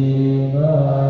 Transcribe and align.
Shiva. 0.00 1.09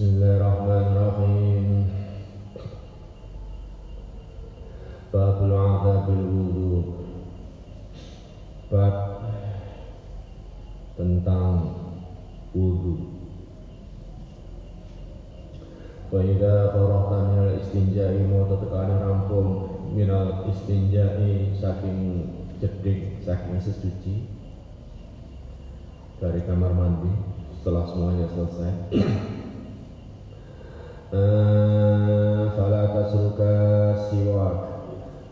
Bismillahirrahmanirrahim. 0.00 1.92
Babul 5.12 5.52
Adzabil 5.52 6.24
Wudhu. 6.24 6.72
Bab 8.72 8.96
tentang 10.96 11.52
wudhu. 12.56 13.12
Wa 16.08 16.24
idza 16.24 16.72
faragta 16.72 17.16
minal 17.20 17.60
istinja'i 17.60 18.24
maka 18.24 18.56
tekane 18.56 18.96
rampung 19.04 19.48
minal 19.92 20.48
istinja'i 20.48 21.52
saking 21.60 22.24
jeding 22.56 23.20
saking 23.20 23.60
sesuci. 23.60 24.24
Dari 26.24 26.40
kamar 26.48 26.72
mandi 26.72 27.12
setelah 27.60 27.84
semuanya 27.84 28.32
selesai 28.32 28.72
fala 31.10 32.82
tasruka 32.94 33.54
siwak 34.06 34.58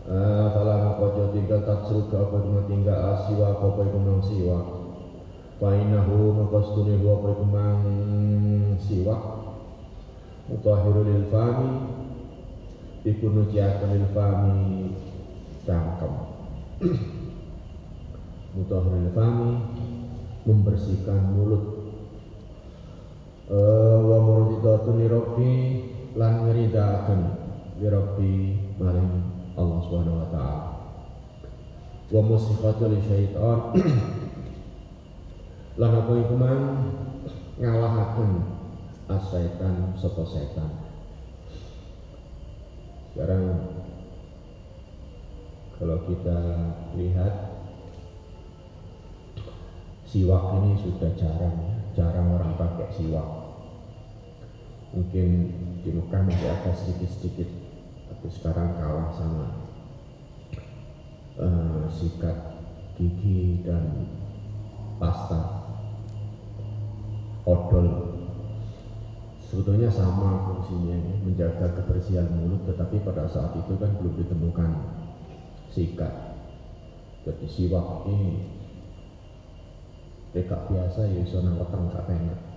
Eh, 0.09 0.47
fala 0.57 0.89
mengkojo 0.89 1.29
tinggal 1.31 1.61
tasruka 1.63 2.17
apa 2.17 2.41
cuma 2.41 2.65
tinggal 2.65 3.13
siwak 3.29 3.61
apa 3.61 3.79
iku 3.87 3.99
mang 4.01 4.19
siwak 4.25 4.65
Fainahu 5.61 6.33
mengkostuni 6.33 6.97
apa 6.97 7.27
iku 7.29 7.45
mang 7.45 7.79
siwak 8.89 9.21
mutahiru 10.49 11.05
lil 11.05 11.23
fami 11.29 11.71
iku 13.05 13.29
nujiakan 13.29 13.89
lil 13.93 14.07
cangkem. 15.63 16.13
Mutahiru 18.57 18.97
lil 18.97 19.13
fami 19.13 19.49
membersihkan 20.49 21.21
mulut. 21.37 21.63
Eh, 23.49 23.99
wa 24.09 24.17
murdidatun 24.59 24.95
li 24.99 25.07
rabbi 25.07 25.55
lan 26.19 26.33
ngridaken 26.43 27.21
li 27.79 27.87
rabbi 27.87 28.33
maring 28.75 29.11
Allah 29.55 29.79
Subhanahu 29.87 30.19
wa 30.19 30.27
taala. 30.35 30.67
Wa 32.11 32.19
musikhatu 32.19 32.91
li 32.91 32.99
syaitan. 33.07 33.59
Lan 35.79 35.95
apa 35.95 36.11
iku 36.11 36.35
mang? 36.35 36.63
Ngalahaken 37.59 38.31
as-syaitan 39.07 39.95
sapa 39.99 40.23
setan 40.27 40.71
sekarang 43.09 43.43
kalau 45.75 45.97
kita 46.07 46.39
lihat 46.95 47.33
siwak 50.07 50.55
ini 50.63 50.79
sudah 50.79 51.11
jarang 51.19 51.57
ya. 51.67 51.75
Jarang 51.99 52.31
orang 52.31 52.55
pakai 52.55 52.87
siwak 52.95 53.38
mungkin 54.89 55.27
di 55.85 55.89
Mekah 55.93 56.21
masih 56.25 56.49
ada 56.49 56.71
sedikit-sedikit 56.73 57.49
tapi 58.09 58.27
sekarang 58.33 58.75
kalah 58.75 59.09
sama 59.13 59.45
eh, 61.39 61.83
sikat 61.93 62.37
gigi 62.99 63.63
dan 63.63 64.11
pasta. 64.99 65.63
Odol. 67.47 68.19
Sebetulnya 69.49 69.89
sama 69.89 70.45
fungsinya 70.45 70.93
ya, 70.93 71.15
menjaga 71.25 71.73
kebersihan 71.73 72.29
mulut 72.29 72.61
tetapi 72.69 73.01
pada 73.01 73.25
saat 73.25 73.57
itu 73.57 73.73
kan 73.79 73.89
belum 73.97 74.13
ditemukan 74.21 74.69
sikat. 75.73 76.13
Jadi 77.25 77.45
siwak 77.49 78.05
ini 78.05 78.45
tekak 80.35 80.69
biasa 80.69 81.09
ya 81.09 81.23
nang 81.41 81.57
weteng 81.57 81.89
gak 81.89 82.05
penak 82.05 82.48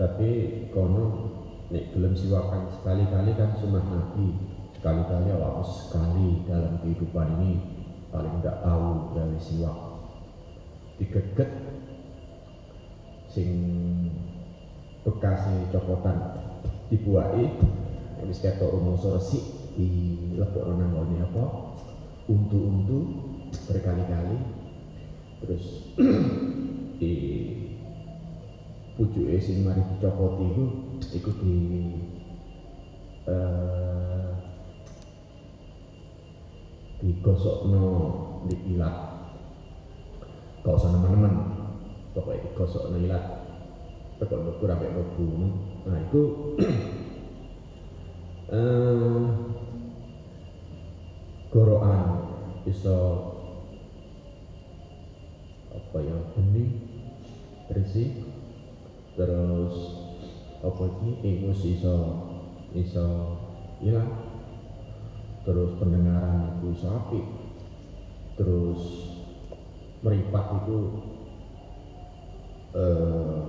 tapi 0.00 0.28
kono 0.72 1.28
nek 1.68 1.92
gelem 1.92 2.16
siwakan 2.16 2.72
sekali-kali 2.72 3.36
kan 3.36 3.52
sunnah 3.60 3.84
nabi. 3.84 4.32
Sekali-kali 4.80 5.28
awak 5.36 5.60
sekali 5.68 6.40
dalam 6.48 6.80
kehidupan 6.80 7.36
ini 7.36 7.60
paling 8.08 8.40
tidak 8.40 8.64
tahu 8.64 9.12
dari 9.12 9.36
siwak. 9.36 9.76
Digeget. 10.96 11.50
Sing 13.28 13.48
bekasnya 15.04 15.68
copotan 15.68 16.16
dibuai 16.88 17.46
wis 18.24 18.40
ketok 18.40 18.72
rumangsa 18.72 19.20
resik 19.20 19.44
di 19.76 20.16
lepok 20.34 20.64
nang 20.80 20.96
ngene 20.96 21.28
apa? 21.28 21.44
Untu-untu 22.24 23.04
berkali-kali. 23.68 24.38
Terus 25.44 25.64
di 27.00 27.12
pucuke 28.98 29.36
sing 29.38 29.62
mari 29.66 29.82
dicopoti 29.94 30.44
iku 30.50 30.64
iku 31.14 31.30
di 31.42 31.56
eh 33.30 34.30
digosokno 37.00 37.84
di 38.44 38.56
ilat. 38.76 38.96
Gak 40.60 40.76
usah 40.76 40.92
nemen-nemen 40.92 41.34
pokoknya 42.12 42.44
digosokno 42.44 42.96
ilat. 43.00 43.24
Tekok 44.20 44.40
beku 44.44 44.64
sampai 44.68 44.92
beku 44.92 45.28
nah 45.88 45.96
itu 45.96 46.22
eh 48.60 49.24
gorokan. 51.48 52.00
Bisa 52.60 52.96
apa 55.72 55.98
ya 56.04 56.16
bening 56.36 56.70
bersih 57.66 58.29
terus 59.20 59.74
apa 60.64 60.82
iki? 60.96 61.10
Ingus 61.20 61.60
iso 61.68 61.96
iso 62.72 63.36
ilang 63.84 64.08
terus 65.44 65.76
pendengaran 65.76 66.56
itu 66.56 66.80
iso 66.80 66.88
terus 68.40 68.80
meripat 70.00 70.64
itu 70.64 70.78
eh, 72.72 73.40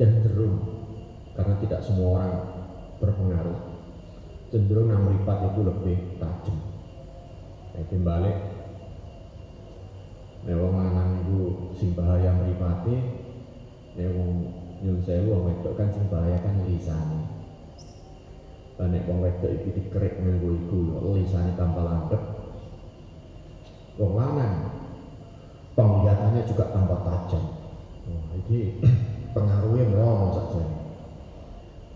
cenderung 0.00 0.56
karena 1.36 1.54
tidak 1.60 1.80
semua 1.84 2.08
orang 2.16 2.34
berpengaruh. 2.96 3.60
Cenderung 4.48 4.88
yang 4.88 5.04
meripat 5.04 5.52
itu 5.52 5.60
lebih 5.60 5.98
tajam. 6.16 6.56
Itu 7.76 8.00
balik 8.00 8.36
nek 10.48 10.56
wong 10.56 10.72
lanang 10.80 11.28
iku 11.28 11.76
sing 11.76 11.92
bahaya 11.92 12.32
nyun 14.78 15.02
sewu 15.02 15.34
wong 15.34 15.42
wedok 15.50 15.74
kan 15.74 15.88
sing 15.90 16.06
bahaya 16.06 16.38
kan 16.38 16.54
lisane. 16.62 17.20
Lah 18.78 18.86
nek 18.86 19.10
wong 19.10 19.18
wedok 19.26 19.50
iki 19.50 19.74
dikerik 19.74 20.22
nganggo 20.22 20.54
iku 20.54 20.78
lisane 21.18 21.50
tambah 21.58 21.82
landhep. 21.82 22.22
Wong 23.98 24.12
lanang 24.14 24.54
penglihatannya 25.74 26.46
juga 26.46 26.70
tambah 26.70 26.98
tajam. 27.02 27.44
Wah, 28.06 28.26
ini 28.38 28.78
pengaruhnya 29.34 29.84
merono 29.90 30.28
saja. 30.34 30.62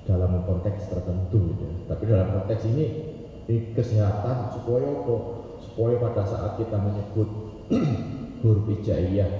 Dalam 0.02 0.42
konteks 0.42 0.90
tertentu 0.90 1.54
gitu. 1.54 1.66
tapi 1.86 2.10
dalam 2.10 2.34
konteks 2.34 2.66
ini 2.66 3.14
ini 3.46 3.70
kesehatan 3.70 4.50
supaya 4.50 4.90
apa? 4.90 5.16
Supaya 5.62 5.94
pada 6.02 6.26
saat 6.26 6.58
kita 6.58 6.74
menyebut 6.74 7.30
huruf 8.42 8.66
hijaiyah 8.66 9.30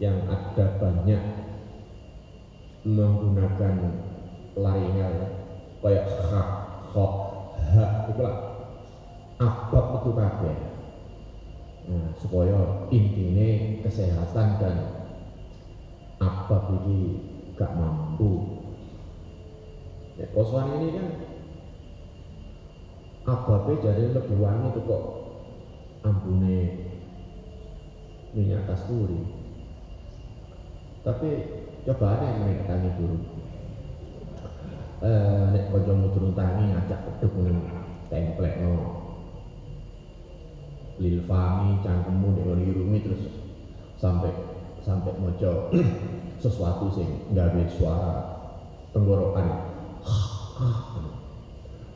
yang 0.00 0.16
ada 0.32 0.80
banyak 0.80 1.37
menggunakan 2.88 3.74
laringan 4.56 5.14
kayak 5.84 6.08
ha, 6.32 6.42
ho, 6.88 7.06
ha, 7.52 7.84
itulah 8.08 8.34
abab 9.36 9.86
itu 10.02 10.10
kabeh. 10.16 10.56
Nah, 11.88 12.08
supaya 12.20 12.88
intinya 12.92 13.48
kesehatan 13.84 14.48
dan 14.60 14.76
abab 16.20 16.84
ini 16.84 17.22
gak 17.56 17.72
mampu. 17.76 18.44
Ya, 20.18 20.26
kosan 20.34 20.82
ini 20.82 20.98
kan 20.98 21.08
ababnya 23.28 23.92
jadi 23.92 24.16
lebih 24.16 24.36
wangi 24.40 24.72
itu 24.72 24.80
kok 24.88 25.02
ambune 26.02 26.58
minyak 28.32 28.64
kasturi 28.68 29.20
tapi 31.04 31.28
coba 31.88 32.20
yang 32.20 32.44
mereka 32.44 32.68
tangi 32.68 32.90
dulu. 33.00 33.16
Eh 35.00 35.42
nek 35.56 35.72
kancamu 35.72 36.12
turun 36.12 36.36
tangi 36.36 36.68
ngajak 36.68 37.00
pedhek 37.00 37.32
ning 37.40 37.58
templek 38.12 38.54
no 38.60 38.72
lil 41.00 41.24
fami 41.24 41.80
cangkemmu 41.80 42.28
nek 42.36 42.44
ngono 42.44 42.62
irungi 42.66 42.98
terus 43.00 43.22
sampai 43.96 44.28
sampai 44.84 45.16
mojo 45.16 45.72
sesuatu 46.44 46.92
sing 46.92 47.08
gawe 47.32 47.62
suara 47.72 48.12
tenggorokan. 48.92 49.48
Ha 50.04 50.18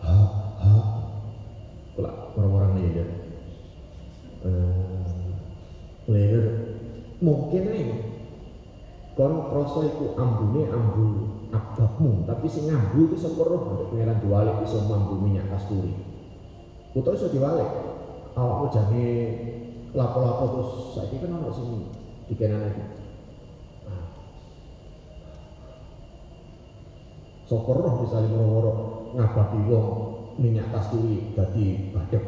ha 0.00 0.72
kula 1.92 2.12
orang-orang 2.40 2.70
nih 2.80 2.96
ya. 2.96 3.06
Leher 6.08 6.44
mungkin 7.20 7.62
nih 7.68 7.86
kon 9.12 9.32
kroso 9.52 9.84
iku 9.84 10.16
ambune 10.16 10.68
ambu 10.72 11.06
ababmu 11.52 12.24
tapi 12.24 12.46
sing 12.48 12.64
ngambu 12.68 13.12
itu 13.12 13.16
sempurna 13.20 13.60
untuk 13.60 13.92
pengeran 13.92 14.20
diwalik 14.24 14.56
iso 14.64 14.88
mambu 14.88 15.20
minyak 15.20 15.48
kasturi. 15.52 15.92
Utawa 16.96 17.16
iso 17.16 17.28
diwalik. 17.28 17.70
Awakmu 18.32 18.66
jane 18.72 19.04
lapo-lapo 19.92 20.44
terus 20.56 20.70
saiki 20.96 21.20
kan 21.20 21.36
ono 21.36 21.52
sing 21.52 21.68
dikenan 22.32 22.64
iki 22.72 22.84
Sokor 27.44 27.84
roh 27.84 27.94
misalnya 28.00 28.32
moro-moro 28.32 28.72
ngabati 29.12 29.60
wong 29.68 29.86
minyak 30.40 30.72
kasturi 30.72 31.36
dadi 31.36 31.92
badek 31.92 32.24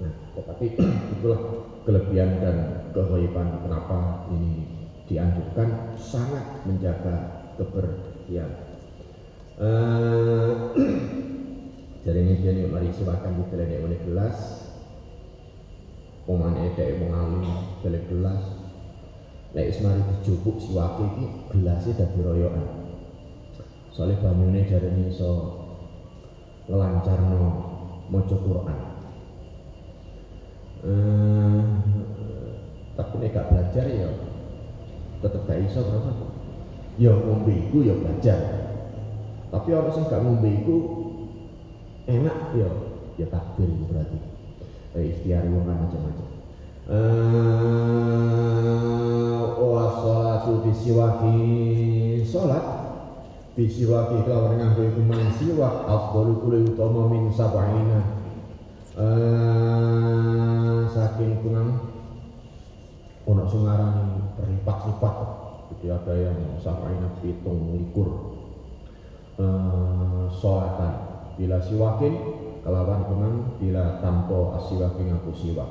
Nah, 0.00 0.12
tetapi 0.32 0.80
itulah 1.16 1.40
kelebihan 1.84 2.40
dan 2.40 2.56
kehaiban 2.96 3.60
kenapa 3.60 4.24
ini 4.32 4.79
dianjurkan 5.10 5.98
sangat 5.98 6.62
menjaga 6.64 7.14
kebersihan. 7.58 8.50
Uh, 9.60 10.72
jadi 12.00 12.16
ini 12.24 12.40
dia 12.40 12.56
nih 12.56 12.64
mari 12.72 12.88
silakan 12.96 13.36
di 13.36 13.44
teledek 13.52 13.84
oleh 13.84 14.00
gelas. 14.08 14.64
Pemane 16.24 16.72
dek 16.72 16.96
wong 16.96 17.12
alim 17.12 17.44
teledek 17.84 18.08
gelas. 18.08 18.40
Nek 19.52 19.68
wis 19.68 19.84
mari 19.84 20.00
dijupuk 20.00 20.56
siwake 20.64 21.04
iki 21.12 21.24
gelasnya 21.52 21.92
dadi 21.92 22.24
royokan. 22.24 22.66
Soalnya 23.92 24.24
banyune 24.24 24.64
jarene 24.64 25.12
iso 25.12 25.60
ngelancarno 26.64 27.44
maca 28.08 28.36
Quran. 28.40 28.80
Eh, 30.80 31.62
tapi 32.96 33.14
nek 33.20 33.32
gak 33.36 33.48
belajar 33.52 33.84
ya 33.92 34.08
tetep 35.20 35.44
gak 35.44 35.60
iso 35.68 35.80
terus 35.84 36.04
ya 36.96 37.12
ngombe 37.12 37.52
iku 37.52 37.84
ya 37.84 37.94
belajar 37.96 38.60
tapi 39.50 39.74
orang 39.74 39.90
sing 39.90 40.06
gak 40.06 40.22
ngombe 40.22 40.46
iku? 40.62 40.76
Enak 42.06 42.54
ya. 42.54 42.70
Ya 43.18 43.26
takdir 43.26 43.66
itu 43.66 43.84
berarti. 43.90 44.18
Eh, 44.94 45.10
ikhtiar 45.10 45.44
wong 45.50 45.66
kan 45.66 45.76
macam-macam. 45.86 46.26
Eh 46.90 46.98
wa 49.60 49.84
sholatu 50.02 50.66
bisiwaki 50.66 51.38
sholat 52.26 52.64
bisiwaki 53.54 54.22
kelawan 54.26 54.58
nganggo 54.58 54.82
iku 54.86 55.02
man 55.06 55.30
siwak 55.38 55.86
afdalu 55.86 56.34
kulli 56.42 56.70
utama 56.70 57.10
min 57.10 57.30
sab'ina. 57.34 58.22
Eh 58.98 60.80
saking 60.94 61.42
kunang 61.42 61.89
ono 63.30 63.46
sing 63.46 63.62
ngarani 63.62 64.34
peripat-lipat 64.34 65.16
jadi 65.70 65.86
ada 65.94 66.14
yang 66.18 66.38
sampai 66.58 66.98
pitung 67.22 67.78
likur. 67.78 68.34
Eh, 69.38 70.24
sholatan 70.34 70.94
bila 71.38 71.62
siwakin 71.62 72.14
kelawan 72.60 73.06
kunang 73.06 73.36
bila 73.62 74.02
tanpa 74.02 74.58
asiwakin 74.58 75.14
aku 75.14 75.30
siwak. 75.30 75.70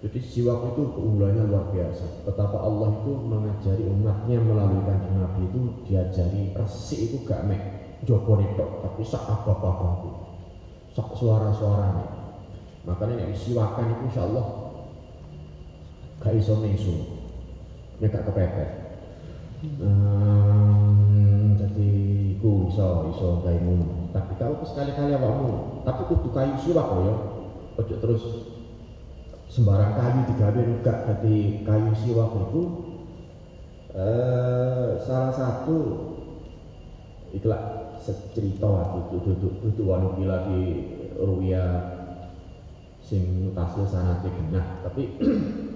Jadi 0.00 0.16
siwak 0.22 0.72
itu 0.72 0.94
keunggulannya 0.96 1.50
luar 1.50 1.74
biasa. 1.74 2.24
Betapa 2.24 2.56
Allah 2.62 2.88
itu 3.02 3.12
mengajari 3.20 3.84
umatnya 3.84 4.38
melalui 4.40 4.80
kanjeng 4.86 5.20
Nabi 5.20 5.42
itu 5.50 5.60
diajari 5.84 6.56
resik 6.56 6.98
itu 7.10 7.16
gak 7.26 7.44
mek. 7.50 7.60
Jopo 8.08 8.40
netok 8.40 8.80
tapi 8.80 9.04
sak 9.04 9.28
apa-apa 9.28 10.08
sak 10.96 11.08
suara-suaranya 11.14 12.06
makanya 12.82 13.28
nek 13.28 13.36
siwakan 13.36 13.92
itu 13.92 14.02
insya 14.08 14.24
Allah 14.24 14.59
gak 16.20 16.36
iso 16.36 16.60
mesu. 16.60 16.94
Nek 18.00 18.12
gak 18.12 18.24
kepepet. 18.28 18.70
Hmm, 19.60 21.56
jadi 21.60 21.92
ku 22.40 22.72
iso 22.72 23.12
iso 23.12 23.44
ngono 23.44 24.08
tapi 24.08 24.32
kalau 24.40 24.64
sekali-kali 24.64 25.12
awakmu 25.20 25.84
tapi 25.84 26.02
kudu 26.08 26.28
kayu 26.32 26.54
siwak 26.56 26.86
kok 26.88 27.00
ya. 27.04 27.14
Ojo 27.76 27.94
terus 28.00 28.22
sembarang 29.52 29.92
kayu 30.00 30.20
digawe 30.32 30.60
enggak 30.64 30.98
jadi 31.12 31.36
kayu 31.64 31.92
siwak 31.92 32.30
itu 32.48 32.62
eh, 33.92 34.96
salah 35.04 35.32
satu 35.34 35.78
itulah 37.36 37.94
cerita 38.32 38.70
itu 38.96 39.16
duduk 39.28 39.52
duduk 39.60 39.86
wanu 39.86 40.16
bila 40.18 40.48
di 40.50 40.88
ruya 41.20 41.64
sing 43.04 43.52
tasil 43.52 43.84
sanate 43.84 44.32
genah. 44.32 44.82
Tapi 44.88 45.02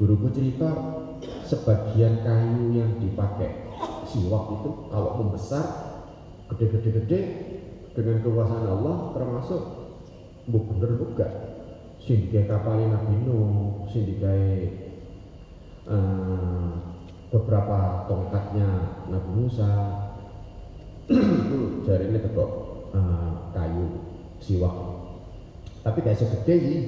guruku 0.00 0.32
cerita 0.32 0.96
sebagian 1.44 2.24
kayu 2.24 2.72
yang 2.72 2.96
dipakai 2.96 3.68
siwak 4.08 4.48
itu 4.56 4.70
kalau 4.88 5.20
membesar 5.20 5.64
gede-gede-gede 6.48 7.20
dengan 7.92 8.24
kekuasaan 8.24 8.64
Allah 8.64 9.12
termasuk 9.12 9.62
bu 10.48 10.56
bener 10.72 10.96
juga 10.96 11.28
sing 12.00 12.24
digawe 12.32 12.48
kapalnya 12.48 12.96
Nabi 12.96 13.28
Nuh 13.28 13.84
sing 13.92 14.08
digawe 14.08 14.56
uh, 15.84 16.80
beberapa 17.28 18.08
tongkatnya 18.08 19.04
Nabi 19.12 19.30
Musa 19.36 19.70
itu 21.12 21.84
jari 21.84 22.08
ini 22.08 22.24
tetap 22.24 22.48
uh, 22.96 23.52
kayu 23.52 24.00
siwak 24.40 24.72
tapi 25.84 26.00
kayak 26.00 26.24
segede 26.24 26.54
sih 26.56 26.80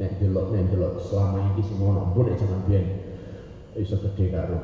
nek 0.00 0.16
delok 0.16 0.48
nek 0.48 0.72
delok 0.72 0.96
selama 1.04 1.52
ini 1.52 1.60
semua 1.60 1.92
ono 1.92 2.00
mbok 2.08 2.24
nek 2.24 2.40
jaman 2.40 2.60
biyen 2.64 2.86
iso 3.76 4.00
gede 4.00 4.32
karo. 4.32 4.58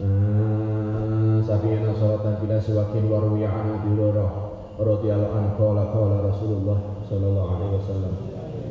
Eh, 0.00 1.36
Sabiina 1.44 1.92
salatan 1.92 2.40
bila 2.40 2.56
siwakin 2.56 3.04
warwi 3.12 3.44
an 3.44 3.68
Abi 3.76 3.92
Hurairah 3.92 4.30
radhiyallahu 4.80 5.36
anhu 5.36 5.52
qala 5.60 5.92
qala 5.92 6.16
Rasulullah 6.24 6.78
sallallahu 7.04 7.48
alaihi 7.52 7.76
wasallam. 7.76 8.14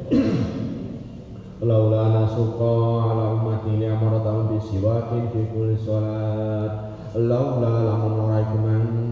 Laula 1.69 2.03
nasuqa 2.17 2.73
ala 3.13 3.38
ummati 3.38 3.77
li 3.77 3.85
amaratan 3.85 4.49
bi 4.49 4.57
siwakin 4.57 5.29
fi 5.29 5.43
kulli 5.53 5.77
salat 5.77 6.97
Laula 7.13 7.83
lamun 7.83 8.25
ora 8.25 8.38
iku 8.41 8.57
manhan 8.57 9.05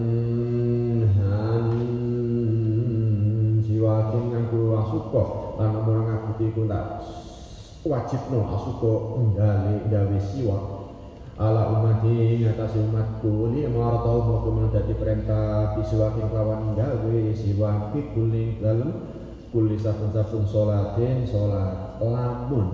siwakin 3.62 4.22
nganggo 4.32 4.80
asuka 4.80 5.24
lan 5.58 5.70
iku 6.38 6.62
tak 6.70 7.02
wajibno 7.82 8.46
asuka 8.54 8.94
nggali 9.18 9.74
gawe 9.90 10.18
siwak 10.22 10.64
ala 11.38 11.78
umati 11.78 12.42
ngatasi 12.42 12.82
umatku 12.86 13.54
li 13.54 13.66
martau 13.70 14.22
mau 14.26 14.70
dadi 14.70 14.94
perintah 14.94 15.78
bisiwakin 15.78 16.30
kawan 16.30 16.78
gawe 16.78 17.18
siwak 17.34 17.94
fi 17.94 18.00
kulli 18.14 18.58
dalem 18.62 18.90
kulli 19.50 19.80
saben-saben 19.80 20.44
salatin 20.44 21.24
salat 21.24 21.98
lamun. 22.04 22.66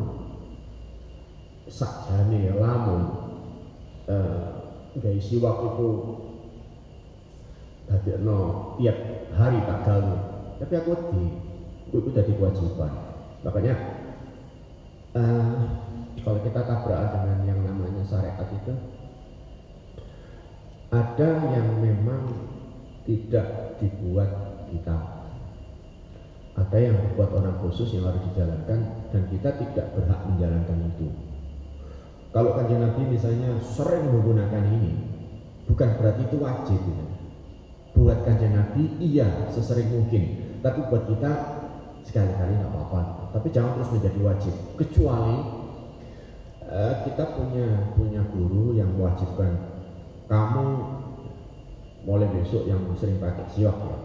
Sakjane 1.64 2.60
lamun 2.60 3.02
eh 4.04 4.40
gawe 5.00 5.20
siwak 5.20 5.58
itu 5.74 5.90
dadekno 7.88 8.38
tiap 8.80 8.98
hari 9.32 9.58
tak 9.64 9.80
gawe 9.84 10.14
tapi 10.60 10.74
aku 10.76 10.88
wedi 10.92 11.24
itu 11.92 12.08
jadi 12.12 12.32
kewajiban 12.36 13.13
makanya 13.44 13.74
eh, 15.14 15.60
kalau 16.24 16.40
kita 16.40 16.60
tabrakan 16.64 17.08
dengan 17.12 17.38
yang 17.44 17.60
namanya 17.60 18.02
syariat 18.08 18.48
itu 18.48 18.72
ada 20.88 21.30
yang 21.52 21.68
memang 21.84 22.48
tidak 23.04 23.76
dibuat 23.76 24.30
kita 24.72 25.14
ada 26.54 26.78
yang 26.78 26.94
dibuat 27.02 27.34
orang 27.34 27.58
khusus 27.66 27.98
yang 27.98 28.06
harus 28.06 28.22
dijalankan 28.30 29.10
dan 29.10 29.22
kita 29.26 29.58
tidak 29.58 29.90
berhak 29.98 30.20
menjalankan 30.22 30.86
itu. 30.86 31.10
Kalau 32.30 32.54
kanjeng 32.54 32.82
Nabi 32.82 33.02
misalnya 33.10 33.58
sering 33.62 34.10
menggunakan 34.10 34.62
ini 34.62 34.92
bukan 35.66 35.98
berarti 35.98 36.22
itu 36.26 36.36
wajib 36.38 36.78
ya. 36.82 37.06
buat 37.94 38.26
kanjeng 38.26 38.54
Nabi 38.54 38.90
iya 39.02 39.50
sesering 39.50 39.90
mungkin. 39.90 40.22
Tapi 40.62 40.86
buat 40.90 41.06
kita 41.10 41.53
sekali-kali 42.04 42.52
nggak 42.60 42.70
apa-apa. 42.70 43.00
Tapi 43.32 43.48
jangan 43.50 43.80
terus 43.80 43.90
menjadi 43.96 44.20
wajib. 44.20 44.54
Kecuali 44.76 45.36
uh, 46.68 46.94
kita 47.08 47.24
punya 47.34 47.66
punya 47.96 48.22
guru 48.30 48.76
yang 48.76 48.92
mewajibkan. 48.94 49.72
Kamu 50.28 50.66
mulai 52.04 52.28
besok 52.32 52.68
yang 52.68 52.84
sering 53.00 53.16
pakai 53.16 53.48
siwak 53.52 53.76
ya. 53.76 53.98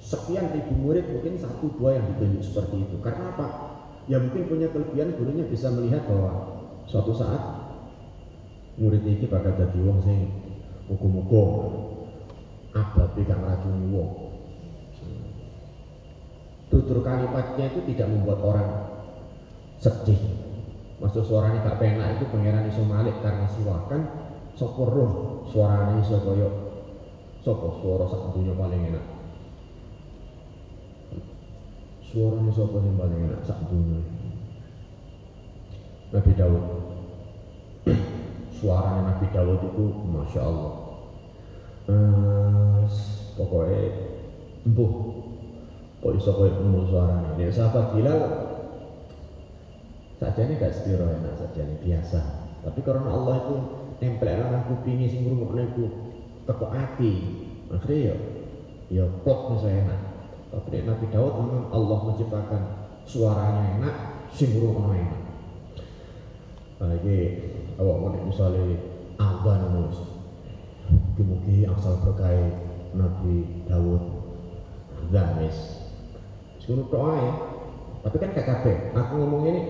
Sekian 0.00 0.48
ribu 0.54 0.72
murid 0.80 1.04
mungkin 1.12 1.36
satu 1.36 1.68
dua 1.76 1.98
yang 1.98 2.06
ditunjuk 2.14 2.40
seperti 2.40 2.88
itu. 2.88 2.96
Karena 3.04 3.36
apa? 3.36 3.46
Ya 4.08 4.16
mungkin 4.16 4.48
punya 4.48 4.72
kelebihan 4.72 5.12
gurunya 5.18 5.44
bisa 5.44 5.68
melihat 5.70 6.08
bahwa 6.08 6.56
suatu 6.88 7.12
saat 7.12 7.42
murid 8.80 9.04
ini 9.04 9.28
bakal 9.28 9.52
jadi 9.54 9.78
wong 9.84 10.00
sing 10.00 10.30
muga-muga. 10.88 11.44
Abad 12.70 13.18
gak 13.18 13.34
ngeracuni 13.34 13.90
wong 13.90 14.29
tutur 16.70 17.02
kalimatnya 17.02 17.66
itu 17.66 17.80
tidak 17.92 18.06
membuat 18.08 18.38
orang 18.46 18.68
sedih. 19.82 20.18
Masuk 21.02 21.26
suaranya 21.26 21.64
gak 21.66 21.80
penak 21.82 22.20
itu 22.20 22.24
pangeran 22.30 22.68
iso 22.70 22.84
malik 22.86 23.16
karena 23.24 23.48
siwakan 23.50 24.00
sapa 24.54 24.82
roh 24.84 25.42
suaranya 25.50 25.98
iso 25.98 26.16
kaya 26.22 26.48
sapa? 27.42 27.68
Suara 27.82 28.04
sak 28.06 28.36
dunia 28.36 28.54
paling 28.54 28.80
enak. 28.92 29.04
Suaranya 32.04 32.52
sapa 32.52 32.76
yang 32.78 32.96
paling 33.00 33.18
enak? 33.26 33.40
Dunia 33.70 34.00
Nabi 36.10 36.32
Dawud. 36.34 36.64
Suaranya 38.60 39.14
Nabi 39.14 39.26
Dawud 39.30 39.60
itu 39.62 39.84
Masya 40.10 40.40
Allah. 40.42 40.74
Uh, 41.90 42.86
pokoknya 43.34 43.82
empuh 44.68 44.90
kok 46.00 46.16
bisa 46.16 46.32
kaya 46.32 46.56
ngono 46.56 46.88
suaranya 46.88 47.30
ini 47.36 47.52
sahabat 47.52 47.92
Bilal 47.92 48.20
saja 50.16 50.40
ini 50.44 50.60
gak 50.60 50.72
setiro 50.76 51.08
enak 51.08 51.32
saja 51.36 51.60
ini 51.64 51.76
biasa. 51.80 52.20
Tapi 52.60 52.80
karena 52.84 53.08
Allah 53.08 53.40
itu 53.40 53.56
nempel 54.04 54.28
nang 54.28 54.68
kupingi 54.68 55.08
sing 55.08 55.24
ngrungokne 55.24 55.72
iku 55.72 55.84
teko 56.44 56.66
ati. 56.72 57.12
Akhirnya 57.72 57.96
ya 58.12 58.14
ya 58.92 59.04
plot 59.24 59.56
misalnya 59.56 59.88
enak. 59.88 60.00
Tapi 60.52 60.84
Nabi 60.84 61.06
Daud 61.08 61.34
memang 61.40 61.64
Allah 61.72 61.98
menciptakan 62.04 62.62
suaranya 63.08 63.80
enak 63.80 63.94
sing 64.32 64.52
ngrungokne 64.52 64.96
enak. 65.08 65.22
Lagi 66.80 67.18
awak 67.80 67.96
mau 67.96 68.12
misalnya 68.24 68.76
azan 69.20 69.60
mus 69.72 69.98
mugi 71.20 71.68
asal 71.68 72.00
berkait 72.04 72.56
Nabi 72.92 73.64
Daud. 73.68 74.20
Gamis 75.10 75.80
Suruh 76.70 76.86
doa 76.86 77.18
ya 77.18 77.34
tapi 78.06 78.22
kan 78.22 78.30
kabeh. 78.30 78.94
Aku 78.94 79.18
ngomong 79.18 79.42
ini 79.42 79.60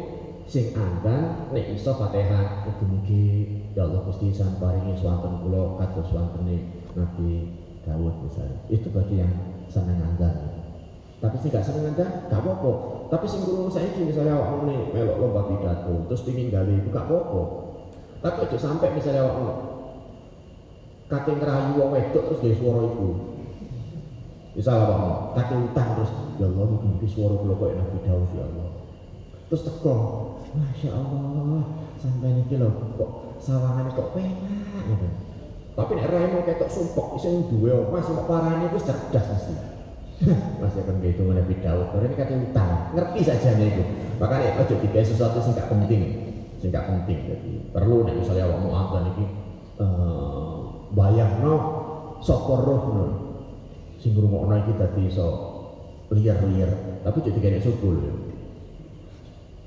sing 0.45 0.77
andan 0.77 1.49
nek 1.49 1.73
iso 1.73 1.97
Fatihah 1.97 2.69
mugi-mugi 2.69 3.49
ya 3.73 3.89
Allah 3.89 4.05
Gusti 4.05 4.29
san 4.37 4.61
paringi 4.61 5.01
swanten 5.01 5.41
kula 5.41 5.81
kados 5.81 6.13
swantene 6.13 6.61
Nabi 6.93 7.57
Daud 7.89 8.21
misalnya. 8.21 8.61
Itu 8.69 8.93
bagi 8.93 9.17
yang 9.17 9.33
seneng 9.73 9.97
andan 9.97 10.61
tapi 11.25 11.41
sing 11.41 11.49
gak 11.49 11.65
seneng 11.65 11.89
andan 11.89 12.29
gak 12.29 12.37
apa-apa. 12.37 12.73
Tapi 13.09 13.25
sing 13.25 13.49
kurung 13.49 13.73
saiki 13.73 14.05
misalnya 14.05 14.37
awak 14.37 14.61
ngene 14.61 14.93
melok 14.93 15.17
lomba 15.25 15.49
pidato 15.49 16.05
terus 16.05 16.21
pingin 16.29 16.53
gawe 16.53 16.69
itu 16.69 16.93
gak 16.93 17.09
apa-apa. 17.09 17.43
Tapi 18.21 18.45
aja 18.45 18.59
sampai 18.61 18.93
misalnya 18.93 19.25
awak 19.25 19.37
ngene 19.41 19.55
kate 21.09 21.33
ngerayu 21.33 21.81
wong 21.81 21.97
wedok 21.97 22.25
terus 22.29 22.41
gawe 22.45 22.55
swara 22.61 22.81
iku 22.93 23.30
misal 24.55 24.77
awak 24.83 25.39
kate 25.39 25.55
utang 25.59 25.89
terus. 25.99 26.11
Ya 26.41 26.47
Allah 26.49 26.67
mungkin 26.67 27.07
suara 27.07 27.35
kula 27.37 27.55
koyo 27.55 27.75
Nabi 27.79 27.99
Daud 28.03 28.31
ya 28.35 28.45
Allah. 28.45 28.69
Terus 29.51 29.63
teko. 29.67 29.95
Masya 30.51 30.91
Allah 30.91 31.63
sampai 32.03 32.35
ini 32.35 32.59
lho 32.59 32.69
kok 32.99 33.39
sawangan 33.39 33.95
kok 33.95 34.11
penak 34.19 34.83
gitu. 34.91 35.07
Tapi 35.79 35.91
nek 35.95 36.11
rai 36.11 36.27
mau 36.35 36.43
ketok 36.43 36.67
sumpok 36.67 37.15
iso 37.23 37.47
duwe 37.47 37.71
mas 37.95 38.09
kok 38.11 38.27
parane 38.27 38.67
wis 38.75 38.83
cerdas 38.83 39.25
pasti 39.31 39.55
masih 40.61 40.83
akan 40.85 41.01
gitu 41.01 41.23
Nabi 41.31 41.55
Daud 41.63 41.87
karena 41.95 42.07
ini 42.11 42.17
kata 42.19 42.35
utang. 42.51 42.71
Ngerti 42.99 43.21
saja 43.23 43.55
nih 43.55 43.71
itu. 43.71 43.83
Makanya 44.19 44.59
ojo 44.59 44.75
dikai 44.83 45.07
sesuatu 45.07 45.39
sing 45.39 45.55
gak 45.55 45.71
penting. 45.71 46.03
Sing 46.59 46.75
gak 46.75 46.91
penting. 46.91 47.19
Jadi 47.31 47.53
perlu 47.71 48.03
nek 48.03 48.19
misalnya 48.19 48.51
awak 48.51 48.59
mau 48.61 48.73
azan 48.75 49.05
iki 49.15 49.25
uh, 49.79 50.59
bayangno 50.93 51.55
sapa 52.21 52.55
roh 52.59 52.83
no 52.91 53.07
sing 54.01 54.17
ngrungokno 54.17 54.55
iki 54.65 54.73
dadi 54.81 55.03
iso 55.13 55.29
liar-liar. 56.11 56.73
Tapi 57.05 57.19
jadi 57.21 57.39
kayak 57.39 57.65
subul 57.65 58.01
ya. 58.01 58.13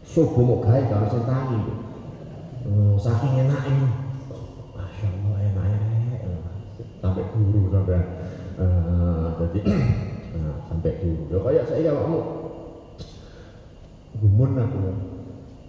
Subuh 0.04 0.44
mau 0.44 0.62
gawe 0.62 0.82
karo 0.90 1.06
sing 1.10 1.24
tangi 1.26 1.58
oh, 2.68 3.00
saking 3.00 3.48
enaknya 3.48 3.88
Masya 4.76 5.08
Allah 5.10 5.38
enaknya 5.42 6.18
sampai 7.02 7.24
guru 7.34 7.72
sampai 7.72 8.00
uh, 8.60 9.28
jadi 9.40 9.60
nah, 10.38 10.56
sampai 10.70 10.92
guru. 11.02 11.24
Ya 11.30 11.38
kayak 11.40 11.66
saya 11.70 11.90
awakmu. 11.94 12.22
Gumun 14.22 14.52
aku 14.60 14.82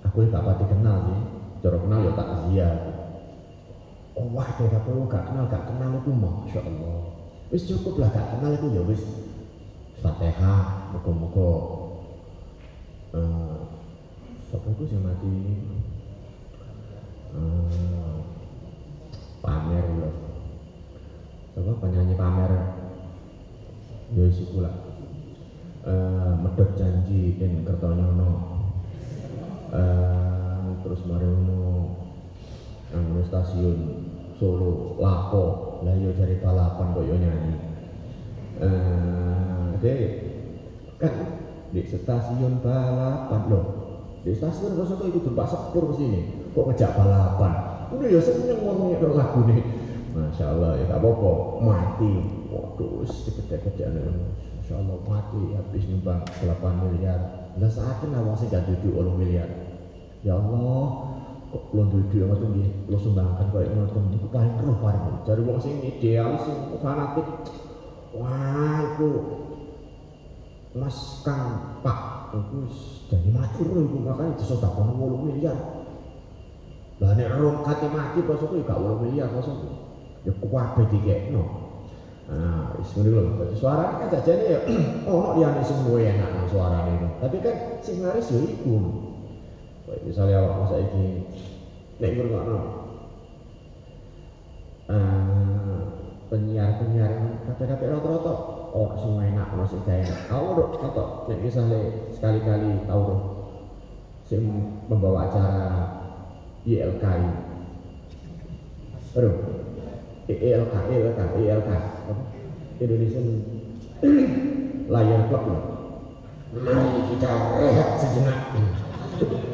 aku 0.04 0.16
gak 0.28 0.44
pati 0.44 0.64
kenal 0.68 0.96
sih. 1.08 1.20
Cara 1.64 1.76
kenal 1.80 2.00
ya 2.04 2.12
tak 2.12 2.28
zia 2.48 2.70
oh 4.14 4.26
wah 4.30 4.46
kayak 4.54 4.78
aku 4.78 5.10
gak 5.10 5.26
kenal 5.26 5.44
gak 5.50 5.64
kenal 5.66 5.90
itu 5.98 6.10
Masya 6.14 6.60
Allah 6.62 7.23
wis 7.52 7.68
cukup 7.68 8.00
lah 8.00 8.08
gak 8.12 8.38
kenal 8.38 8.52
itu 8.54 8.68
ya 8.72 8.82
wis. 8.84 9.04
Fatihah 10.04 10.92
muka-muka 10.92 11.50
uh, 13.16 13.56
Siapa 14.52 14.68
itu 14.76 14.84
yang 14.92 15.00
mati? 15.08 15.34
Uh, 17.32 18.20
pamer 19.40 19.86
loh 19.96 20.14
Siapa? 21.56 21.72
Penyanyi 21.80 22.14
pamer. 22.20 22.52
Ya 24.12 24.28
si 24.28 24.44
pula 24.52 24.70
uh, 25.88 26.32
medot 26.36 26.70
janji 26.76 27.40
dan 27.40 27.64
kertonyono 27.64 28.30
uh, 29.72 30.64
terus 30.84 31.00
mariono 31.08 31.96
nang 32.92 33.24
stasiun 33.24 33.78
Solo 34.36 34.98
lapo 34.98 35.63
lah 35.84 35.94
yo 36.00 36.10
cari 36.16 36.36
balapan 36.40 36.86
kok 36.96 37.04
yo 37.04 37.14
nyanyi. 37.20 37.54
Uh, 38.54 39.76
deh 39.78 40.00
kan 40.96 41.12
di 41.70 41.80
stasiun 41.84 42.64
balapan. 42.64 43.40
Loh 43.52 43.64
di 44.24 44.32
stasiun 44.32 44.80
Rosoto 44.80 45.04
itu 45.04 45.20
tempat 45.20 45.52
sepur 45.52 45.92
ke 45.92 46.00
sini. 46.00 46.20
Kok 46.56 46.72
ngejak 46.72 46.96
balapan? 46.96 47.52
Udah 47.92 48.08
ya 48.08 48.20
seneng 48.24 48.64
ngomongnya 48.64 48.96
kalau 49.04 49.14
lagu 49.20 49.40
nih. 49.44 49.60
Masya 50.16 50.44
Allah 50.56 50.80
ya 50.80 50.84
tak 50.88 50.98
apa-apa. 51.04 51.32
Mati. 51.60 52.12
Waduh, 52.48 53.04
gede-gede 53.04 53.84
Masya 54.64 54.74
Allah 54.80 54.96
mati. 55.04 55.42
Habis 55.52 55.84
nyumbang 55.92 56.24
8 56.40 56.82
miliar. 56.88 57.20
Lah 57.60 57.70
saat 57.70 58.00
ini 58.00 58.16
awak 58.16 58.40
sih 58.40 58.48
gak 58.48 58.64
duduk 58.64 58.96
8 58.96 59.20
miliar. 59.20 59.46
Ya 60.24 60.40
Allah, 60.40 60.84
kok 61.54 61.70
belum 61.70 61.86
duduk 61.86 62.18
yang 62.18 62.28
ngoten 62.34 62.50
nggih, 62.50 62.68
lo 62.90 62.98
sumbangkan 62.98 63.46
koyo 63.54 63.70
ngoten 63.70 64.02
niku 64.10 64.26
paling 64.34 64.54
roh 64.58 64.74
paling. 64.82 65.02
Jare 65.22 65.42
wong 65.46 65.58
sing 65.62 65.74
idealis 65.86 66.42
sing 66.42 66.58
fanatik. 66.82 67.26
Wah, 68.18 68.82
itu 68.82 69.10
Mas 70.74 71.22
Kang 71.22 71.78
Pak 71.86 72.34
itu 72.34 72.58
jadi 73.06 73.30
mati 73.30 73.62
lho 73.62 73.78
iku 73.86 73.98
makanya 74.02 74.34
disedekahno 74.34 74.98
8 74.98 75.30
miliar. 75.30 75.54
Lah 76.98 77.14
nek 77.14 77.30
rong 77.38 77.62
kate 77.62 77.86
mati 77.94 78.18
bosku 78.26 78.58
ya 78.58 78.66
gak 78.66 78.82
8 78.82 79.06
miliar 79.06 79.30
bosku. 79.30 79.54
Ya 80.26 80.32
kuwabe 80.42 80.82
dikekno. 80.90 81.42
Nah, 82.26 82.74
ngene 82.74 83.10
lho. 83.14 83.22
Dadi 83.38 83.54
suarane 83.54 83.94
kan 84.02 84.08
jajane 84.10 84.44
ya 84.50 84.58
ono 85.14 85.38
liyane 85.38 85.62
sing 85.62 85.78
luwih 85.86 86.10
enak 86.10 86.50
suarane 86.50 86.90
itu. 86.98 87.08
Tapi 87.22 87.36
kan 87.38 87.54
sing 87.78 88.02
ya 88.02 88.10
iku. 88.18 88.78
Kayak 89.84 90.00
misalnya 90.00 90.36
awak 90.40 90.72
saiki 90.72 91.20
nek 92.04 92.12
ngrungokno. 92.20 92.60
Eh 94.92 95.80
penyiar-penyiar 96.28 97.12
kata-kata 97.48 97.84
rata-rata 97.88 98.32
oh 98.74 98.90
semua 99.00 99.24
enak 99.24 99.48
sing 99.64 99.80
gak 99.88 100.04
enak. 100.04 100.20
Aku 100.28 100.44
udah 100.52 100.68
kata 100.84 101.04
nek 101.32 101.38
misalnya 101.40 101.80
sekali-kali 102.12 102.84
tahu 102.84 103.00
tuh 103.08 103.20
sing 104.28 104.42
membawa 104.92 105.32
acara 105.32 105.64
ILKI 106.68 107.24
aduh 109.14 109.36
ILK 110.26 110.74
ILK 110.74 111.20
ILK 111.40 111.70
apa? 111.72 112.24
Indonesian 112.82 113.26
Layar 114.92 115.22
Club 115.32 115.44
mari 116.54 117.00
kita 117.14 117.32
rehat 117.58 117.88
sejenak. 117.98 118.38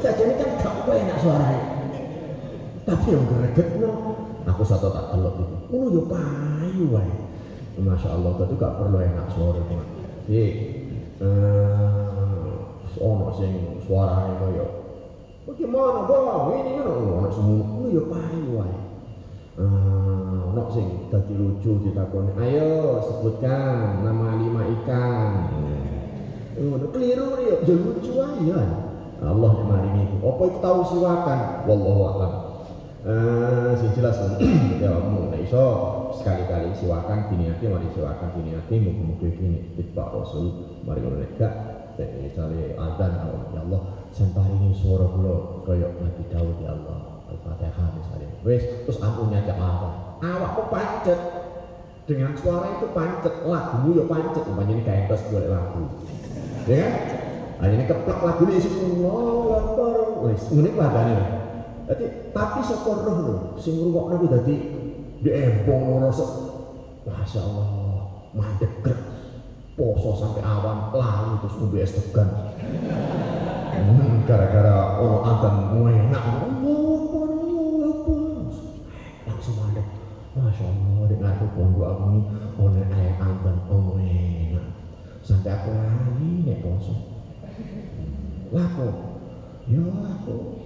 Saja 0.01 0.23
ini 0.25 0.35
kan 0.41 0.51
gak 0.65 0.97
enak 0.97 1.17
suaranya 1.21 1.70
tapi 2.91 3.15
yang 3.15 3.23
greget 3.31 3.79
no 3.79 4.19
aku 4.51 4.67
satu 4.67 4.91
tak 4.91 5.15
telok 5.15 5.39
itu. 5.39 5.57
Ngono 5.71 5.87
yo 5.95 6.03
payu 6.11 6.91
wae. 6.91 7.15
Masya 7.79 8.19
Allah 8.19 8.35
itu 8.35 8.55
gak 8.59 8.77
perlu 8.83 8.99
enak 8.99 9.31
suara 9.31 9.57
itu 9.63 9.75
jadi 10.27 10.45
ono 13.01 13.33
sing 13.39 13.81
suaranya 13.87 14.37
kaya 14.37 14.67
bagaimana 15.49 16.05
bang 16.05 16.61
ini 16.61 16.71
kan 16.77 16.87
ono 16.91 17.29
semua 17.31 17.63
ngono 17.63 17.89
yo 17.95 18.03
payu 18.11 18.59
wae. 18.59 18.77
Eh 19.63 20.39
ono 20.51 20.63
sing 20.75 21.09
dadi 21.15 21.33
lucu 21.39 21.79
ditakoni. 21.87 22.35
Ayo 22.43 23.01
sebutkan 23.07 24.03
nama 24.03 24.35
lima 24.35 24.67
ikan. 24.83 25.31
Ngono 26.59 26.91
keliru 26.91 27.39
yo 27.39 27.55
lucu 27.65 28.19
aja 28.19 28.61
Allah 29.21 29.53
yang 29.53 30.01
itu 30.01 30.17
apa 30.25 30.43
itu 30.49 30.59
tahu 30.65 30.81
siwakan? 30.85 31.41
Wallahu 31.69 32.03
a'lam 32.09 32.50
Eh, 33.01 33.73
sing 33.81 33.97
kan 33.97 34.13
jawabmu 34.77 35.33
nek 35.33 35.49
iso 35.49 35.65
sekali-kali 36.21 36.69
siwakan 36.77 37.33
diniati 37.33 37.65
mari 37.73 37.89
siwakan 37.97 38.29
diniati 38.37 38.77
mugi-mugi 38.77 39.41
kene 39.41 39.73
tiba 39.73 40.05
rasul 40.13 40.77
mari 40.85 41.01
ngono 41.01 41.25
nek 41.25 41.33
gak 41.41 41.55
nek 41.97 42.13
misale 42.21 42.77
ya 42.77 42.77
Allah. 42.77 43.81
Sing 44.13 44.37
paringi 44.37 44.77
suara 44.77 45.09
kula 45.17 45.65
kaya 45.65 45.89
Nabi 45.97 46.23
Daud 46.29 46.61
ya 46.61 46.77
Allah. 46.77 47.25
Al-Fatihah 47.33 47.89
misalnya. 47.97 48.29
Wis 48.45 48.69
terus 48.85 49.01
ampun 49.01 49.33
nyajak 49.33 49.57
apa 49.57 50.21
awakmu 50.21 50.63
pancet. 50.69 51.21
Dengan 52.05 52.37
suara 52.37 52.69
itu 52.69 52.85
pancet 52.93 53.33
lagumu 53.49 53.97
ya 53.97 54.05
pancet. 54.05 54.45
Umpamanya 54.45 54.77
ini 54.77 54.83
kayak 54.85 55.09
tos 55.09 55.25
golek 55.33 55.49
lagu. 55.49 55.89
Ya 56.69 56.85
kan? 56.85 56.93
Hanya 57.65 57.75
ini 57.81 57.85
keplak 57.89 58.21
lagu 58.21 58.45
ini 58.45 58.61
isi 58.61 58.69
Allah 59.09 59.57
Akbar. 59.57 59.97
Wis 60.29 60.45
ngene 60.53 60.77
padane 60.77 61.40
Jadi, 61.91 62.31
tapi 62.31 62.63
sapa 62.63 63.03
roh 63.03 63.17
lho 63.19 63.35
sing 63.59 63.75
ngrungokno 63.75 64.23
kuwi 64.23 64.31
dadi 64.31 64.55
diempong 65.27 65.99
rasa 65.99 66.23
Masya 67.03 67.43
Allah 67.43 67.67
mandek 68.31 68.71
grek. 68.79 69.01
Poso 69.75 70.15
sampai 70.15 70.45
awan 70.47 70.95
lalu 70.95 71.43
terus 71.43 71.59
ngombe 71.59 71.83
es 71.83 71.91
tegan. 71.91 72.31
Hmm, 73.75 74.23
gara-gara 74.23 75.03
ono 75.03 75.19
adzan 75.27 75.57
enak. 75.83 76.25
Akbar 76.31 77.31
langsung 79.27 79.57
mandek. 79.59 79.87
Masya 80.39 80.65
Allah 80.71 81.05
di 81.11 81.17
ngaku 81.19 81.45
pondok 81.59 81.87
aku 81.91 82.03
ini 82.07 82.21
ono 82.55 82.83
adzan 83.19 83.57
ono 83.67 83.93
enak. 83.99 84.67
Sampai 85.27 85.59
aku 85.59 85.75
lali 85.75 86.31
nek 86.47 86.63
poso. 86.63 86.95
Laku 88.55 88.89
ya 89.67 89.83
aku 89.91 90.60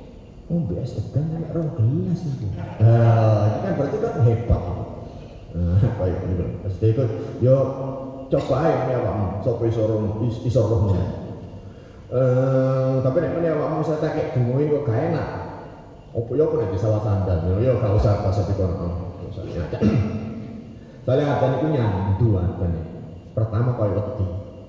ngombe 0.44 0.76
es 0.76 0.92
tegan 0.92 1.24
sampai 1.33 1.50
rong 1.57 1.72
gelas 1.72 2.20
itu. 2.20 2.46
Nah, 2.52 3.48
itu 3.48 3.59
kan 3.64 3.72
berarti 3.80 3.96
kan 3.96 4.14
hebat. 4.28 4.62
Nah, 5.54 5.80
kayak 5.80 6.18
ini 6.28 6.35
kan. 6.37 6.48
Pasti 6.66 6.87
itu, 6.92 7.04
yo 7.40 7.57
coba 8.28 8.54
aja 8.66 8.90
nih 8.90 8.96
awakmu, 9.00 9.26
sopo 9.40 9.62
iso 9.64 9.83
roh, 9.88 10.20
iso 10.26 10.61
rohnya. 10.68 11.04
Eh, 12.12 12.94
tapi 13.00 13.16
nek 13.24 13.33
meneh 13.40 13.57
awakmu 13.57 13.80
saya 13.80 13.98
tak 14.04 14.20
kayak 14.20 14.37
kok 14.37 14.85
gak 14.85 15.00
enak. 15.11 15.28
Opo 16.14 16.30
yo 16.37 16.52
kok 16.52 16.76
salah 16.76 17.00
sandan, 17.00 17.48
yo 17.48 17.64
yo 17.64 17.80
gak 17.80 17.96
usah 17.96 18.20
pas 18.20 18.37
di 18.37 18.54
kono. 18.54 19.16
Misalnya 19.24 19.64
ada. 19.66 19.78
Soalnya 21.04 21.24
ada 21.26 21.46
itu 21.57 21.66
nyandu 21.72 22.28
ada 22.37 22.64
nih. 22.68 22.85
Pertama 23.33 23.74
wedi, 23.80 24.26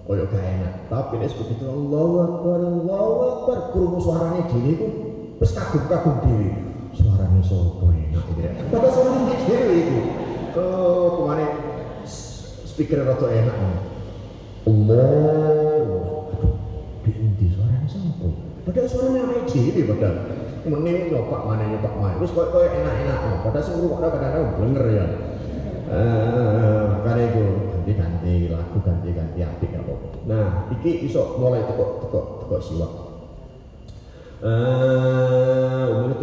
kau 0.07 0.15
gak 0.15 0.45
enak. 0.55 0.73
Tapi 0.87 1.13
nek 1.19 1.35
begitu 1.35 1.65
Allahu 1.67 2.13
Akbar, 2.23 2.59
Allahu 2.63 3.13
Akbar, 3.27 3.57
krungu 3.75 3.99
suarane 3.99 4.47
dhewe 4.47 4.71
iku 4.73 4.87
Terus 5.39 5.51
kagum-kagum 5.55 6.15
diri 6.27 6.51
Suaranya 6.95 7.41
sopo 7.43 7.91
enak 7.91 8.23
gitu 8.31 8.41
Padahal 8.71 8.91
suaranya 8.91 9.35
diri 9.43 9.75
itu 9.83 9.99
Oh 10.55 11.19
ke 11.19 11.21
mana 11.27 11.47
Speaker 12.65 13.03
rata 13.03 13.27
enak 13.27 13.55
Allah 14.65 15.83
Aduh 16.31 16.55
Di 17.03 17.11
inti 17.19 17.45
suaranya 17.51 17.87
sopo 17.91 18.31
Padahal 18.63 18.87
suaranya 18.87 19.21
enak 19.29 19.43
diri 19.51 19.81
padahal. 19.85 20.17
Mending 20.65 21.13
nyopak 21.13 21.41
mana 21.45 21.63
nyopak 21.69 21.93
mana 21.99 22.15
Terus 22.17 22.31
kok 22.33 22.47
kok 22.49 22.63
enak-enak 22.65 23.17
Padahal 23.43 23.63
sih 23.63 23.73
nguruk 23.77 23.99
kadang-kadang 24.01 24.43
bener 24.57 24.85
ya. 24.89 25.07
Eh, 25.85 26.81
makanya 26.97 27.29
itu 27.29 27.45
ganti-ganti 27.69 28.49
lagu 28.49 28.77
ganti-ganti 28.81 29.39
apik 29.45 29.69
apa-apa. 29.77 30.07
Nah, 30.25 30.65
iki 30.73 31.05
iso 31.05 31.37
mulai 31.37 31.61
tekok-tekok-tekok 31.69 32.61
siwak. 32.65 32.89
Eh, 32.89 33.04
menurut 33.04 33.04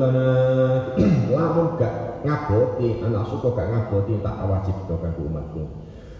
ana 0.02 0.28
lamun 1.34 1.74
gak 1.74 2.22
ngaboti, 2.22 3.02
anak 3.02 3.26
suka 3.26 3.48
gak 3.54 3.68
ngaboti 3.70 4.22
tak 4.22 4.36
wajib 4.46 4.76
to 4.86 4.94
kanggo 5.02 5.22
umatku. 5.26 5.62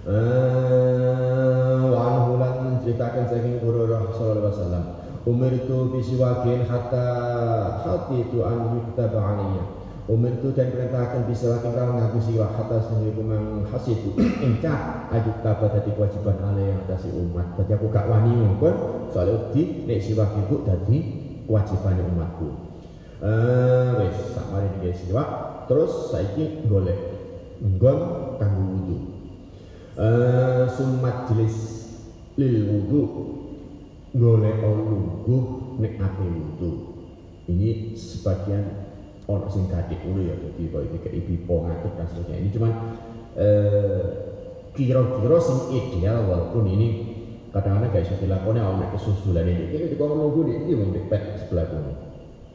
Eh, 0.03 1.79
wa 1.87 2.01
anhu 2.11 2.43
lan 2.43 2.55
menceritakan 2.75 3.31
saking 3.31 3.63
Rasulullah 3.63 4.03
sallallahu 4.11 4.43
alaihi 4.43 4.51
wasallam. 4.51 4.85
Umirtu 5.23 5.95
bisiwakin 5.95 6.67
hatta 6.67 7.07
hati 7.87 8.27
itu 8.27 8.43
an 8.43 8.75
yuktaba 8.75 9.23
alaiya. 9.23 9.63
Umirtu 10.11 10.51
dan 10.51 10.75
perintahkan 10.75 11.31
bisiwakin 11.31 11.71
kalau 11.71 11.95
ngaku 11.95 12.19
siwak 12.19 12.51
hatta 12.59 12.83
sehingga 12.83 13.15
kumang 13.15 13.63
hasitu. 13.71 14.11
Encah 14.19 14.79
ajut 15.15 15.39
taba 15.47 15.71
dadi 15.71 15.95
kewajiban 15.95 16.35
alaiya 16.43 16.75
yang 16.75 16.83
atasi 16.83 17.15
umat. 17.15 17.47
Jadi 17.63 17.71
aku 17.79 17.87
gak 17.95 18.11
wani 18.11 18.35
ngomong, 18.35 19.07
soalnya 19.15 19.55
di 19.55 19.87
nek 19.87 20.03
siwak 20.03 20.35
iku 20.35 20.67
dadi 20.67 21.22
kewajiban 21.47 22.03
umatku. 22.13 22.49
Eh 23.23 23.89
wis 24.03 24.19
sak 24.35 24.47
mari 24.51 24.69
iki 24.83 24.91
siwak 24.99 25.29
terus 25.71 26.11
saiki 26.11 26.67
golek 26.67 26.99
nggon 27.63 27.99
kanggo 28.43 28.63
wudu. 28.67 28.97
Eh 29.95 30.67
sumat 30.73 31.31
jelis 31.31 31.57
lil 32.35 32.67
wudu 32.67 33.03
golek 34.17 34.59
nek 35.79 35.95
ape 36.03 36.25
wudu. 36.27 36.71
Ini 37.47 37.99
sebagian 37.99 38.83
ono 39.27 39.47
sing 39.51 39.71
dulu 39.71 40.21
ya 40.27 40.35
jadi 40.35 40.63
kok 40.67 40.83
iki 40.83 40.99
kayak 40.99 41.25
pipo 41.31 41.55
ngatur 41.63 41.93
kasusnya 41.95 42.37
ini 42.43 42.49
cuman 42.51 42.73
eh 43.39 44.03
kira-kira 44.75 45.39
sing 45.39 45.59
ideal 45.79 46.27
walaupun 46.27 46.65
ini 46.67 46.89
kadang-kadang 47.53 47.93
gak 47.93 48.05
bisa 48.09 48.17
dilakoni 48.25 48.59
awak 48.65 48.77
nek 48.81 48.91
kesusulan 48.97 49.45
ini 49.45 49.77
ini 49.77 49.93
di 49.93 49.97
kono 50.01 50.17
nunggu 50.17 50.41
di 50.49 50.53
ini 50.57 50.73
di 50.97 51.01
pet 51.13 51.23
sebelah 51.45 51.69
kono. 51.69 51.93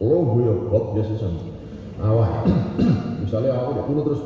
Oh 0.02 0.22
gue 0.26 0.42
ya 0.50 0.54
kok 0.74 0.84
biasa 0.98 1.14
sama 1.22 1.42
awak. 2.02 2.50
Misalnya 3.22 3.54
aku 3.62 3.70
udah 3.78 3.86
kuno 3.86 4.02
terus 4.02 4.22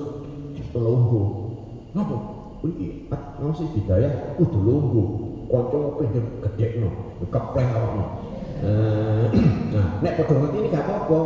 telunggu 0.72 1.22
ngapa? 1.92 2.18
Iki 2.62 2.88
masih 3.42 3.68
bidaya 3.76 4.10
kudu 4.40 4.60
lunggu 4.64 5.04
kanca 5.52 5.80
pinggir 6.00 6.24
gede 6.48 6.68
no 6.80 6.90
kepleng 7.28 7.70
awakmu. 7.76 8.06
Nah 9.72 9.88
nek 10.04 10.20
padha 10.20 10.36
ngerti 10.36 10.58
ini 10.60 10.68
gak 10.72 10.84
apa-apa. 10.88 11.20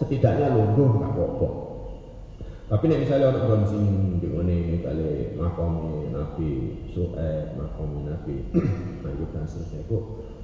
Setidaknya 0.00 0.52
lungguh 0.52 1.00
gak 1.00 1.12
apa-apa 1.16 1.71
Tapi 2.72 2.88
nek 2.88 3.04
misalnya 3.04 3.36
orang 3.36 3.44
kon 3.44 3.62
sing 3.68 3.84
ngene 4.16 4.80
kali 4.80 5.36
makom 5.36 6.08
Nabi 6.08 6.72
Su'aib, 6.96 7.60
makom 7.60 8.08
Nabi 8.08 8.48
Ayub 9.12 9.28
dan 9.28 9.44
seterusnya 9.44 9.84
itu 9.84 9.98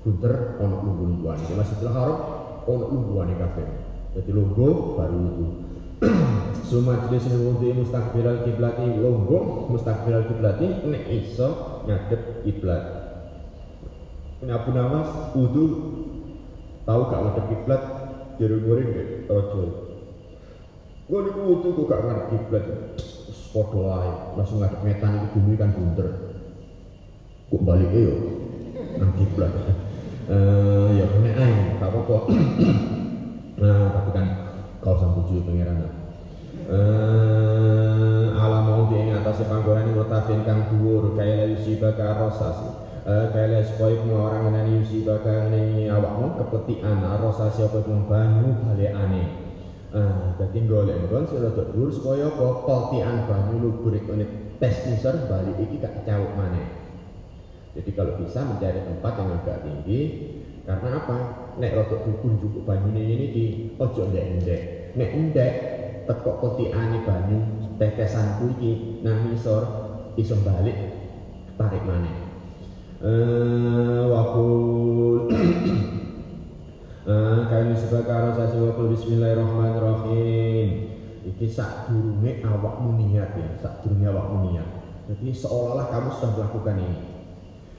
bunter 0.05 0.61
ono 0.61 0.77
lungguh-lungguhan. 0.77 1.41
Di 1.41 1.57
Masjidil 1.57 1.89
Haram 1.89 2.21
ono 2.69 2.85
lungguhane 2.85 3.33
kabeh. 3.33 3.69
Jadi 4.13 4.31
lungguh 4.37 5.01
baru 5.01 5.19
itu. 5.25 5.47
Sumajlis 6.69 7.33
wudhu 7.33 7.73
mustaqbilal 7.81 8.45
kiblati 8.45 8.85
lungguh 9.01 9.73
mustaqbilal 9.73 10.29
kiblati 10.29 10.85
nek 10.85 11.09
iso 11.09 11.81
ngadep 11.89 12.45
kiblat. 12.45 12.85
Ini 14.45 14.53
Abu 14.53 14.77
Nawas 14.77 15.33
wudhu 15.33 15.65
tahu 16.85 17.01
gak 17.09 17.21
ngadep 17.25 17.45
kiblat 17.57 17.83
jero-goring 18.37 18.89
deh 18.93 19.09
ojo 19.33 19.88
Gue 21.09 21.25
niku 21.25 21.41
wudu 21.41 21.69
kok 21.73 21.89
gak 21.89 22.05
ngarep 22.05 22.27
kiblat. 22.29 22.65
Wis 23.01 23.41
padha 23.49 23.81
wae, 23.81 24.13
langsung 24.37 24.61
ngadep 24.61 24.85
metan 24.85 25.17
iki 25.17 25.41
bumi 25.41 25.57
kan 25.57 25.73
bunter. 25.73 26.09
Kok 27.49 27.65
balik 27.65 27.89
yo 27.97 28.13
nang 29.01 29.17
kiblat. 29.17 29.49
Eh 30.29 30.89
ya 31.01 31.09
kene 31.09 31.31
ae, 31.33 31.81
gak 31.81 31.89
apa-apa. 31.89 32.17
nah, 33.65 33.89
tapi 33.89 34.11
kan 34.13 34.27
kau 34.85 35.01
sang 35.01 35.17
bojo 35.17 35.41
pangeran. 35.49 35.81
Eh 36.69 38.25
alam 38.37 38.63
mau 38.69 38.93
di 38.93 39.01
ing 39.01 39.17
atase 39.17 39.49
panggonan 39.49 39.97
mutafin 39.97 40.45
kang 40.45 40.69
dhuwur 40.69 41.17
kaya 41.17 41.49
yusiba 41.57 41.97
ka 41.97 42.21
rosas. 42.21 42.69
Eh 43.09 43.33
kaya 43.33 43.65
supaya 43.65 43.97
orang 44.13 44.53
nani 44.53 44.85
yusiba 44.85 45.25
ka 45.25 45.49
ning 45.49 45.89
awakmu 45.89 46.37
kepetikan 46.37 47.01
rosas 47.17 47.57
apa 47.65 47.81
banyu 47.81 48.61
balik 48.61 48.93
aneh. 48.93 49.48
Ah, 49.89 50.37
dadi 50.37 50.69
golek 50.69 51.01
nggon 51.01 51.25
sing 51.33 51.41
rada 51.41 51.65
dhuwur 51.73 51.89
supaya 51.89 52.29
apa 52.29 52.47
peltian 52.69 53.25
banyu 53.25 53.57
lubur 53.57 53.97
iku 53.97 54.21
tes 54.61 54.85
nisor 54.85 55.17
balik 55.33 55.57
iki 55.65 55.81
gak 55.81 56.05
kecawuk 56.05 56.37
maneh. 56.37 56.69
Jadi 57.73 57.91
kalau 57.97 58.21
bisa 58.21 58.45
mencari 58.45 58.85
tempat 58.85 59.13
yang 59.17 59.31
agak 59.41 59.65
tinggi 59.65 60.01
karena 60.69 60.89
apa? 61.01 61.17
Nek 61.57 61.73
rada 61.73 61.97
dhuwur 62.05 62.37
cukup 62.37 62.63
banyune 62.69 63.01
ini 63.01 63.25
iki 63.33 63.45
ojo 63.81 64.03
ndek-ndek. 64.13 64.61
Nek 64.93 65.11
ndek 65.33 65.53
tekok 66.05 66.37
peltiane 66.37 66.99
banyu 67.09 67.39
tetesanku 67.81 68.45
iki 68.61 69.01
nang 69.01 69.25
nisor 69.25 69.65
iso 70.21 70.37
balik 70.45 70.77
tarik 71.57 71.81
maneh. 71.89 72.13
Eh 73.01 73.58
Kami 77.89 78.05
sebagai 78.05 78.37
sasi 78.37 78.57
wakul 78.61 78.93
Bismillahirrahmanirrahim. 78.93 80.69
Iki 81.25 81.47
sak 81.49 81.89
durunge 81.89 82.45
awakmu 82.45 83.01
niat 83.01 83.33
ya, 83.33 83.49
sak 83.65 83.81
durunge 83.81 84.13
awakmu 84.13 84.53
niat. 84.53 84.69
Jadi 85.09 85.33
seolah-olah 85.33 85.89
kamu 85.89 86.09
sudah 86.13 86.31
melakukan 86.37 86.77
ini. 86.85 87.01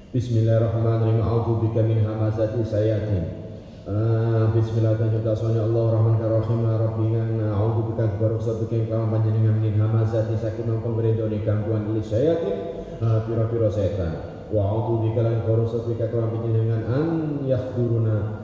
Bismillahirrahmanirrahim. 0.09 1.21
A'udzu 1.21 1.61
bika 1.61 1.85
min 1.85 2.01
hamazati 2.01 2.57
sayatin. 2.65 3.53
Ah, 3.85 4.49
Bismillahirrahmanirrahim. 4.49 5.61
Allah 5.61 5.85
Rahman 5.93 6.17
Rahim 6.17 6.61
Rabbina 6.65 7.21
a'udzu 7.53 7.93
bika 7.93 8.09
barokah 8.17 8.55
bika 8.65 8.89
kawan 8.89 9.13
panjenengan 9.13 9.61
min 9.61 9.77
hamazati 9.77 10.33
mongkon 10.65 10.97
beredoni 10.97 11.45
gangguan 11.45 11.85
li 11.93 12.01
sayatin. 12.01 12.57
Ah, 12.97 13.29
pira-pira 13.29 13.69
setan. 13.69 14.41
Wa 14.49 14.73
a'udzu 14.73 15.05
bika 15.05 15.21
lan 15.21 15.45
barokah 15.45 15.85
bika 15.85 16.09
kawan 16.09 16.33
panjenengan 16.33 16.81
an 16.89 17.05
yahduruna 17.45 18.38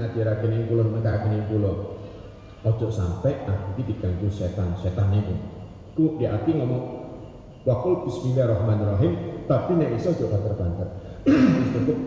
ngajaraken 0.00 0.52
ing 0.54 0.64
kula 0.70 0.82
nekakaken 0.88 1.32
ing 1.36 1.44
kula 1.50 1.72
ojo 2.60 2.86
sampai 2.92 3.44
aku 3.48 3.80
diganggu 3.84 4.28
setan 4.28 4.76
setan 4.80 5.12
itu 5.16 5.34
ku 5.96 6.16
di 6.20 6.28
hati 6.28 6.56
ngomong 6.56 6.82
wakul 7.64 8.04
bismillahirrahmanirrahim 8.08 9.44
tapi 9.44 9.74
nek 9.76 9.98
iso 9.98 10.14
ojo 10.14 10.30
banter-banter. 10.30 10.88
Cukup 11.74 11.98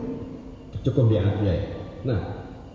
cukup 0.83 1.05
di 1.09 1.17
hati 1.17 1.43
ya 1.47 1.55
nah 2.03 2.19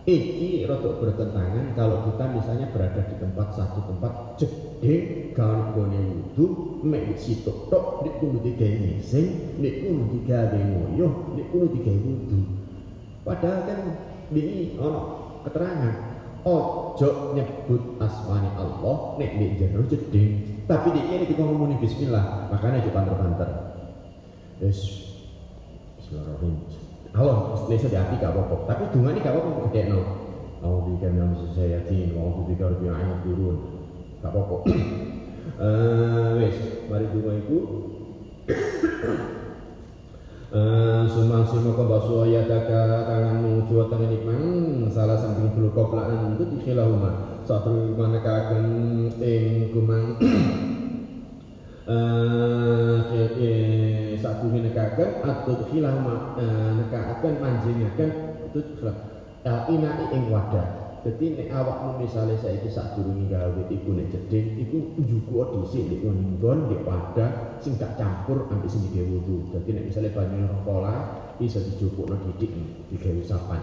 iki 0.09 0.65
rotok 0.65 1.05
bertentangan 1.05 1.77
kalau 1.77 2.09
kita 2.09 2.25
misalnya 2.33 2.67
berada 2.73 3.05
di 3.05 3.15
tempat 3.21 3.53
satu 3.53 3.85
tempat 3.85 4.41
jeding 4.41 5.37
kan 5.37 5.77
gone 5.77 6.01
wudu 6.01 6.81
mek 6.81 7.13
situ 7.21 7.69
tok 7.69 8.01
nek 8.09 8.17
kudu 8.17 8.41
digawe 8.41 8.73
ngising 8.73 9.61
nek 9.61 9.85
kudu 9.85 10.05
digawe 10.17 10.57
ngoyo 10.57 11.09
nek 11.37 11.47
kudu 11.53 11.67
digawe 11.77 11.99
wudu. 12.01 12.41
Padahal 13.29 13.61
kan 13.69 13.81
ini 14.33 14.75
ono 14.81 15.01
keterangan. 15.47 15.95
Ojo 16.47 17.35
nyebut 17.35 17.99
asmani 17.99 18.49
Allah 18.55 19.19
nek 19.19 19.31
nek 19.37 19.51
jero 19.59 19.83
jeding 19.91 20.63
tapi 20.71 20.95
di 20.95 21.01
ini 21.01 21.25
kita 21.27 21.43
ngomongin 21.43 21.83
bismillah 21.83 22.47
makanya 22.53 22.85
aja 22.85 22.91
banter-banter 22.95 23.51
yes 24.63 24.79
bismillahirrahmanirrahim. 25.99 26.55
Allah 27.17 27.37
Indonesia 27.57 27.89
di 27.89 27.99
hati 27.99 28.15
gak 28.21 28.33
apa-apa. 28.37 28.57
Tapi 28.69 28.83
dunga 28.93 29.11
ini 29.17 29.25
gak 29.25 29.35
apa-apa 29.35 29.61
gede 29.73 29.83
no 29.91 30.01
mau 30.59 30.83
bikin 30.85 31.17
yang 31.17 31.33
saya 31.57 31.81
yakin 31.81 32.15
mau 32.15 32.45
bikin 32.47 32.67
lebih 32.69 32.89
ayat 32.95 33.19
turun. 33.25 33.57
Gak 34.23 34.31
apa-apa. 34.33 34.57
Eh 35.49 36.31
wes 36.39 36.57
mari 36.93 37.09
dunga 37.09 37.33
itu 37.41 37.59
Sumang 41.19 41.51
simo 41.51 41.75
kau 41.75 41.83
basu 41.83 42.23
ayat 42.23 42.47
daka 42.47 43.11
tanganmu 43.11 43.67
jua 43.67 43.91
tangan 43.91 44.23
ikman 44.23 44.87
salah 44.87 45.19
samping 45.19 45.51
dulu 45.51 45.75
kau 45.75 45.91
pelan 45.91 46.39
itu 46.39 46.47
dikhilahuma 46.47 47.43
satu 47.43 47.91
mana 47.99 48.23
kagen 48.23 49.11
ing 49.19 49.67
kumang 49.75 50.15
satu 54.23 54.47
ini 54.47 54.71
kagen 54.71 55.19
atau 55.19 55.59
dikhilahuma 55.59 56.39
nekaken 56.87 57.35
manjingaken 57.43 58.11
itu 58.55 58.63
ina 59.75 59.91
ing 60.15 60.23
wadah 60.31 60.88
jadi 61.09 61.41
nek 61.41 61.49
awakmu 61.57 62.05
misalnya 62.05 62.37
saya 62.37 62.61
itu 62.61 62.69
saat 62.69 62.93
durungi 62.93 63.33
gawe 63.33 63.65
iku 63.73 63.97
nek 63.97 64.13
jeding 64.13 64.61
iku 64.61 64.93
njuku 65.01 65.41
dhisik 65.41 65.89
nek 65.89 66.05
nggon 66.05 66.69
di 66.69 66.77
wadah 66.85 67.31
sing 67.65 67.81
gak 67.81 67.97
campur 67.97 68.45
ambek 68.53 68.69
sing 68.69 68.85
digawe 68.93 69.17
wudu. 69.17 69.49
Misalnya 69.65 70.13
banyu 70.13 70.45
pola 70.69 71.17
iso 71.41 71.65
dijupukno 71.65 72.13
didik 72.29 72.53
digawe 72.93 73.25
usapan. 73.25 73.63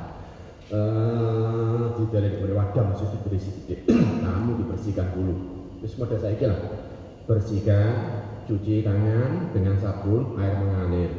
Eh 0.73 1.85
di 2.01 2.03
dalam 2.09 2.33
di 2.33 2.53
wadah 2.57 2.83
maksud 2.89 3.13
berisi 3.29 3.53
didik. 3.61 3.85
Kamu 4.25 4.65
dibersihkan 4.65 5.13
dulu. 5.13 5.35
Terus 5.85 6.01
model 6.01 6.17
saya 6.17 6.45
lah. 6.49 6.59
Bersihkan, 7.29 7.93
cuci 8.49 8.81
tangan 8.85 9.53
dengan 9.53 9.77
sabun, 9.77 10.33
air 10.41 10.57
mengalir. 10.61 11.09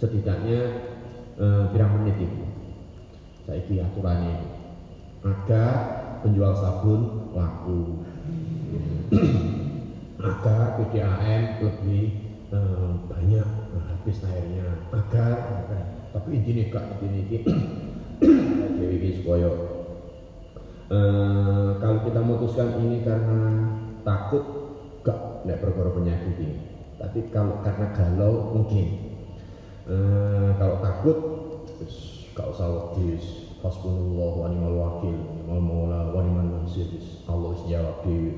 Setidaknya 0.00 0.60
eh, 1.36 1.64
pirang 1.68 2.00
menit 2.00 2.16
itu. 2.16 2.44
Saya 3.44 3.60
aturannya 3.60 4.55
agar 5.26 5.72
penjual 6.22 6.54
sabun 6.54 7.30
laku. 7.34 8.06
Agar 10.16 10.80
PDAM 10.80 11.42
lebih 11.62 12.04
eh, 12.50 12.92
banyak 13.06 13.48
habis 13.76 14.22
airnya 14.26 14.66
agar, 14.90 15.34
tapi 16.10 16.28
intinya 16.40 16.64
kak 16.72 16.84
intinya 16.98 17.20
ini 17.20 17.38
jadi 18.80 18.94
ini 18.96 19.10
supaya 19.20 19.50
eh, 20.90 21.70
kalau 21.78 21.98
kita 22.06 22.20
memutuskan 22.22 22.80
ini 22.82 23.04
karena 23.04 23.40
takut 24.02 24.42
gak 25.04 25.44
tidak 25.44 25.62
perkara 25.62 25.90
penyakit 25.94 26.34
ini. 26.40 26.58
Tapi 26.96 27.28
kalau 27.30 27.60
karena 27.62 27.86
galau 27.94 28.56
mungkin. 28.56 28.86
Eh, 29.86 30.50
kalau 30.58 30.82
takut 30.82 31.18
gak 32.34 32.50
usah 32.50 32.66
waktu 32.66 33.14
hasbunallah 33.64 34.32
wa 34.36 34.46
ni'mal 34.52 34.76
wakil 34.76 35.16
ni'mal 35.16 35.60
maula 35.60 36.00
wa 36.12 36.20
ni'mal 36.20 36.46
Allah 37.26 37.52
jawab 37.66 37.96
dhewe. 38.04 38.32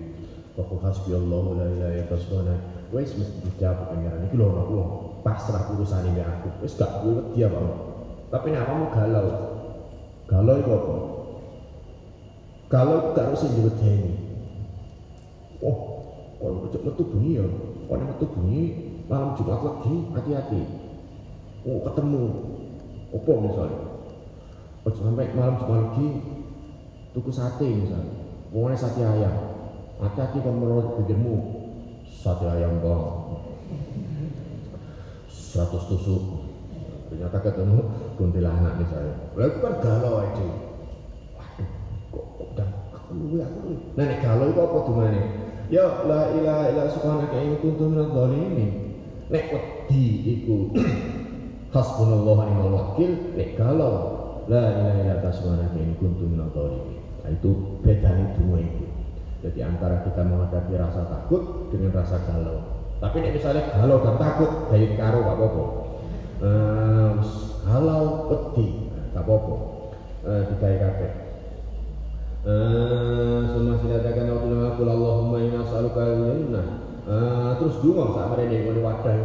Pokok 0.58 0.82
hasbi 0.82 1.14
Allah 1.14 1.44
la 1.54 1.66
ilaha 1.70 1.92
illa 2.02 2.16
huwa 2.18 2.54
wis 2.98 3.14
mesti 3.14 3.38
dijawab 3.46 3.94
pangeran. 3.94 4.26
Iki 4.26 4.36
lho 4.36 4.46
wong 4.48 4.90
pasrah 5.22 5.70
urusane 5.70 6.10
mbek 6.14 6.26
aku. 6.26 6.48
Wis 6.66 6.74
gak 6.74 7.02
kuwi 7.02 7.14
wedi 7.18 7.46
apa? 7.46 7.60
Tapi 8.28 8.46
nek 8.52 8.66
kamu 8.66 8.84
galau 8.90 9.28
galau 10.26 10.54
itu 10.58 10.70
apa? 10.72 10.94
Galau 12.68 12.98
gak 13.14 13.26
harus 13.30 13.46
diwedeni. 13.54 14.12
Oh 15.62 15.78
kalau 16.38 16.66
cocok 16.66 16.82
metu 16.86 17.02
bunyi 17.06 17.30
ya? 17.38 17.46
Kalau 17.86 18.04
metu 18.06 18.26
bunyi 18.30 18.62
malam 19.06 19.34
Jumat 19.38 19.60
lagi 19.62 19.94
hati-hati. 20.14 20.62
Oh 21.66 21.78
ketemu. 21.86 22.24
Apa 23.08 23.32
misalnya 23.40 23.87
Ojo 24.86 25.00
sampai 25.02 25.34
malam 25.34 25.58
cuma 25.58 25.74
lagi 25.90 26.08
tuku 27.16 27.30
sate 27.32 27.66
misalnya. 27.66 28.14
Mau 28.54 28.70
sate 28.76 29.02
ayam. 29.02 29.34
Hati-hati 29.98 30.38
kalau 30.42 30.58
menurut 30.58 30.86
pikirmu 31.02 31.34
sate 32.06 32.46
ayam 32.46 32.78
bang. 32.78 33.04
Seratus 35.26 35.84
tusuk. 35.90 36.22
Ternyata 37.08 37.40
ketemu 37.40 37.80
kuntilanak 38.20 38.78
misalnya. 38.78 39.14
Lalu 39.34 39.58
kan 39.64 39.74
galau 39.80 40.14
aja. 40.22 40.46
Waduh, 41.34 41.68
kok 42.12 42.26
kok 42.36 42.48
dan 42.54 42.68
aku 42.94 43.10
lu 43.16 43.40
aku 43.40 43.58
lu. 43.64 43.74
Nah 43.96 44.04
nek 44.06 44.20
galau 44.20 44.46
itu 44.52 44.60
apa 44.60 45.04
nih? 45.10 45.26
ya 45.68 46.08
la 46.08 46.32
ilaha 46.32 46.64
illa 46.72 46.84
subhanaka 46.88 47.36
in 47.44 47.60
kuntu 47.60 47.92
minadh 47.92 48.08
dhalimin 48.12 48.70
nek 49.28 49.52
wedi 49.52 50.04
iku 50.40 50.72
hasbunallah 51.76 52.36
wa 52.40 52.44
ni'mal 52.48 52.72
wakil 52.72 53.12
nek 53.36 53.52
galau 53.60 54.17
la 54.48 54.62
ilaha 54.74 54.98
illa 55.04 55.12
anta 55.20 55.30
subhanaka 55.30 55.78
in 55.78 55.92
kuntu 56.00 56.24
minadh 56.24 56.50
dhalimin 56.56 56.98
nah, 57.22 57.30
itu 57.30 57.50
bedanya 57.84 58.26
dua 58.40 58.58
itu 58.64 58.86
jadi 59.38 59.70
antara 59.70 60.02
kita 60.02 60.24
menghadapi 60.24 60.74
rasa 60.74 61.06
takut 61.06 61.70
dengan 61.70 61.92
rasa 61.94 62.16
galau 62.24 62.58
tapi 62.98 63.22
nek 63.22 63.36
misalnya 63.36 63.62
galau 63.70 64.02
dan 64.02 64.16
takut 64.18 64.50
baik 64.72 64.96
karo 64.96 65.22
gak 65.22 65.36
apa-apa 65.36 65.64
Eh, 66.38 67.12
galau 67.66 68.30
wedi 68.30 68.86
gak 69.10 69.26
apa-apa 69.26 69.54
Eh, 70.22 70.42
digawe 70.54 70.76
kabeh 70.78 71.12
Eh, 72.48 73.40
Suma 73.50 73.74
silatakan 73.82 74.30
aqul 74.30 74.88
Allahumma 74.88 75.42
inna 75.42 75.66
as'aluka 75.66 76.00
al-jannah. 76.00 76.66
Eh, 77.04 77.50
terus 77.60 77.82
dungo 77.82 78.14
sak 78.14 78.30
mrene 78.30 78.56
ngene 78.62 78.80
wadah. 78.80 79.16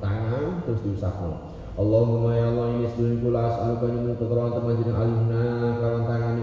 Tangan 0.00 0.64
terus 0.64 0.80
diusapno. 0.82 1.53
Allahumma 1.74 2.30
ya 2.38 2.54
Allah 2.54 2.66
ini 2.78 2.86
sedulur 2.86 3.18
kula 3.18 3.40
as'aluka 3.50 3.86
min 3.90 4.14
pertolongan 4.14 4.52
teman 4.54 4.78
jeneng 4.78 4.98
alimna 4.98 5.44
kawan 5.82 6.02
tangan 6.06 6.36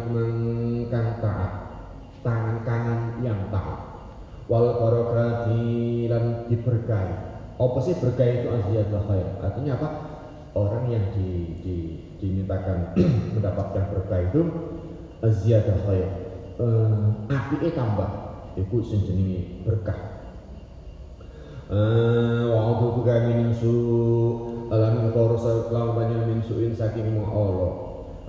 kang 0.91 1.09
taat. 1.23 1.51
Tangan 2.21 2.57
kanan 2.67 3.01
yang 3.23 3.39
taat. 3.47 3.79
Wal 4.51 4.67
barakati 4.75 5.63
lan 6.11 6.51
diberkahi. 6.51 7.15
Apa 7.55 7.77
sih 7.79 7.95
berkah 7.95 8.27
itu 8.27 8.47
aziyadul 8.51 9.05
khair? 9.07 9.27
Artinya 9.39 9.71
apa? 9.79 9.89
Orang 10.51 10.91
yang 10.91 11.15
di, 11.15 11.61
di, 11.63 11.75
dimintakan 12.19 12.91
mendapatkan 13.39 13.83
berkah 13.95 14.19
itu 14.19 14.41
ziyadah 15.21 15.77
khair 15.85 16.09
uh, 16.57 17.29
apike 17.29 17.77
tambah 17.77 18.09
iku 18.57 18.81
sing 18.81 19.05
berkah 19.61 19.97
eh 21.71 22.43
wa 22.51 22.75
su 23.53 23.73
alam 24.71 25.11
qarsa 25.11 25.67
lawan 25.67 25.99
banyak 25.99 26.31
min 26.31 26.39
suin 26.39 26.71
saking 26.71 27.11
mu 27.11 27.27
Allah. 27.27 27.73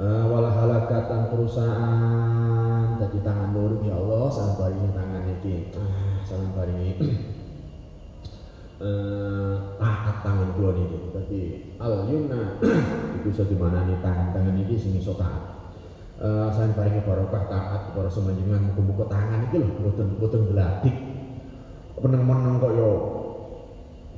Eh, 0.03 0.25
wala 0.27 0.51
halakatan 0.51 1.31
perusahaan. 1.31 2.99
Jadi 2.99 3.23
tangan 3.23 3.55
loro 3.55 3.79
ya 3.87 3.95
Allah 3.95 4.27
sampai 4.27 4.75
baringi 4.75 4.91
tangan 4.91 5.23
iki 5.39 5.55
ah 5.79 6.19
sampai 6.27 6.51
baringi. 6.51 6.91
Eh 8.83 9.55
taat 9.79 10.17
tangan 10.27 10.59
kula 10.59 10.75
niki 10.75 11.15
dadi 11.15 11.43
al 11.79 12.11
yumna 12.11 12.59
iku 13.23 13.31
iso 13.31 13.47
dimanani 13.47 14.03
tangan-tangan 14.03 14.59
iki 14.67 14.75
sing 14.75 14.99
iso 14.99 15.15
taat. 15.15 15.55
Uh, 16.19 16.51
saya 16.55 16.75
paringi 16.75 17.07
barokah 17.07 17.47
taat 17.47 17.95
para 17.95 18.11
semenjengan 18.11 18.67
muga-muga 18.75 19.07
tangan 19.15 19.47
iki 19.47 19.63
lho 19.63 19.71
boten 19.79 20.19
boten 20.19 20.43
gladik 20.51 20.95
meneng-meneng 22.03 22.59
kok 22.59 22.75
yo. 22.75 22.91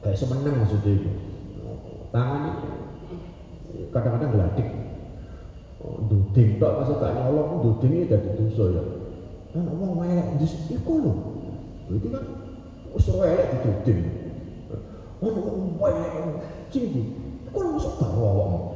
Kayak 0.01 0.21
semeneng 0.21 0.65
maksudnya 0.65 0.93
itu 1.01 1.34
tangan 2.15 2.63
kadang-kadang 3.91 4.31
gladik 4.31 4.69
oh, 5.83 5.99
duding 6.07 6.63
tok 6.63 6.79
maksud 6.79 7.03
gak 7.03 7.15
nyolong 7.19 7.59
duding 7.67 7.93
iki 7.99 8.11
dadi 8.15 8.31
dosa 8.39 8.65
ya. 8.71 8.83
Kan 9.51 9.67
wong 9.67 9.99
elek 10.07 10.39
jus 10.39 10.55
iku 10.71 11.03
lho. 11.03 11.13
Itu 11.91 12.07
kan 12.15 12.23
wis 12.95 13.11
elek 13.11 13.51
diduding. 13.59 14.01
Ono 15.19 15.41
wong 15.75 15.91
elek 15.91 16.11
iki. 16.71 17.03
Kok 17.51 17.67
masuk 17.75 17.99
gak 17.99 18.15
awakmu 18.15 18.75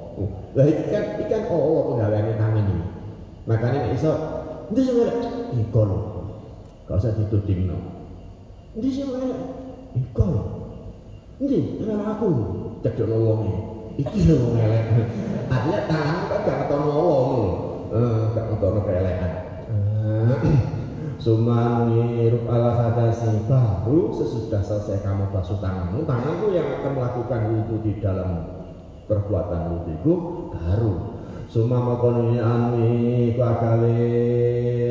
lah 0.58 0.66
iki 0.66 0.90
kan 0.90 1.04
iki 1.14 1.30
kan 1.30 1.46
Allah 1.46 1.82
penggaweane 1.86 2.32
tangan 2.34 2.66
ini 2.66 2.86
makanya 3.46 3.78
nek 3.86 3.94
iso 3.94 4.12
ndi 4.74 4.80
sing 4.82 4.98
elek? 4.98 5.16
Iku 5.54 5.80
lho. 5.86 5.98
Gak 6.90 6.98
usah 6.98 7.14
ditudingno 7.14 7.78
ndi 8.74 8.88
sing 8.90 9.14
elek? 9.14 9.40
Iku 9.94 10.22
lho. 10.26 10.42
Ndi? 11.38 11.78
Aku 11.86 12.26
cedhok 12.84 13.10
wong 13.10 13.40
iki 13.98 14.30
lho 14.30 14.34
wong 14.38 14.54
elek. 14.62 14.84
Artinya 15.48 15.80
tangan 15.88 16.18
kan 16.28 16.40
gak 16.44 16.58
ketono 16.64 16.92
wong 16.92 17.30
eh 17.88 18.20
gak 18.36 18.46
ketono 18.52 18.80
keelekan 18.84 19.32
Suman 21.18 21.90
ruf 22.30 22.44
ala 22.46 22.70
hadasi 22.78 23.42
baru 23.50 24.14
sesudah 24.14 24.62
selesai 24.62 25.02
kamu 25.02 25.34
basuh 25.34 25.58
tanganmu 25.58 26.06
tanganmu 26.06 26.54
yang 26.54 26.78
akan 26.78 26.94
melakukan 26.94 27.40
wudhu 27.52 27.82
di 27.82 27.98
dalam 27.98 28.46
perbuatan 29.10 29.60
wudhu 29.74 29.90
itu 29.98 30.12
baru 30.54 30.94
Suma 31.48 31.80
makonnya 31.80 32.44
anwi 32.44 33.32
ku 33.32 33.40
akale 33.40 33.98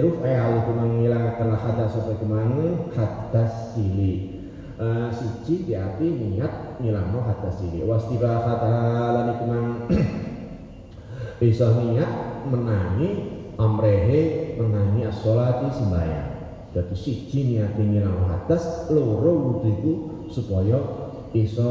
ruf 0.02 0.18
eh 0.26 0.36
alu 0.36 0.60
kumang 0.66 1.00
ngilangkan 1.00 1.54
hadas 1.54 1.94
sampai 1.94 2.18
kumang 2.18 2.90
hadas 2.98 3.78
sili. 3.78 4.42
Uh, 4.78 5.10
siji 5.14 5.70
di 5.70 5.74
hati 5.74 6.06
niat 6.06 6.67
hadas 6.86 7.58
sili 7.58 7.82
wastiba 7.82 8.38
kata 8.46 8.74
lani 9.18 9.34
kumang 9.42 9.66
bisa 11.42 11.74
niat 11.82 12.12
menangi 12.50 13.10
amrehe 13.58 14.22
menangi 14.62 15.10
as-sholati 15.10 15.74
sembahyang. 15.74 16.30
Jadi 16.78 16.94
siji 16.94 17.58
niat 17.58 17.82
ngilangno 17.82 18.30
hadas 18.30 18.94
loro 18.94 19.34
wudhu 19.34 19.70
iku 19.74 19.94
supaya 20.30 20.78
iso 21.34 21.70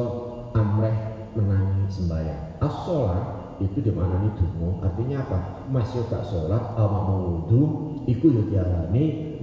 amreh 0.54 0.96
menangi 1.38 1.86
sembahyang. 1.86 2.58
As-sholat 2.58 3.24
itu 3.62 3.78
dimaknani 3.80 4.34
dungo 4.34 4.82
artinya 4.82 5.22
apa? 5.22 5.38
Masih 5.70 6.02
gak 6.10 6.26
sholat 6.26 6.74
awak 6.74 7.02
mau 7.06 7.22
wudhu 7.22 7.62
iku 8.10 8.26
yo 8.34 8.42
diarani 8.50 9.38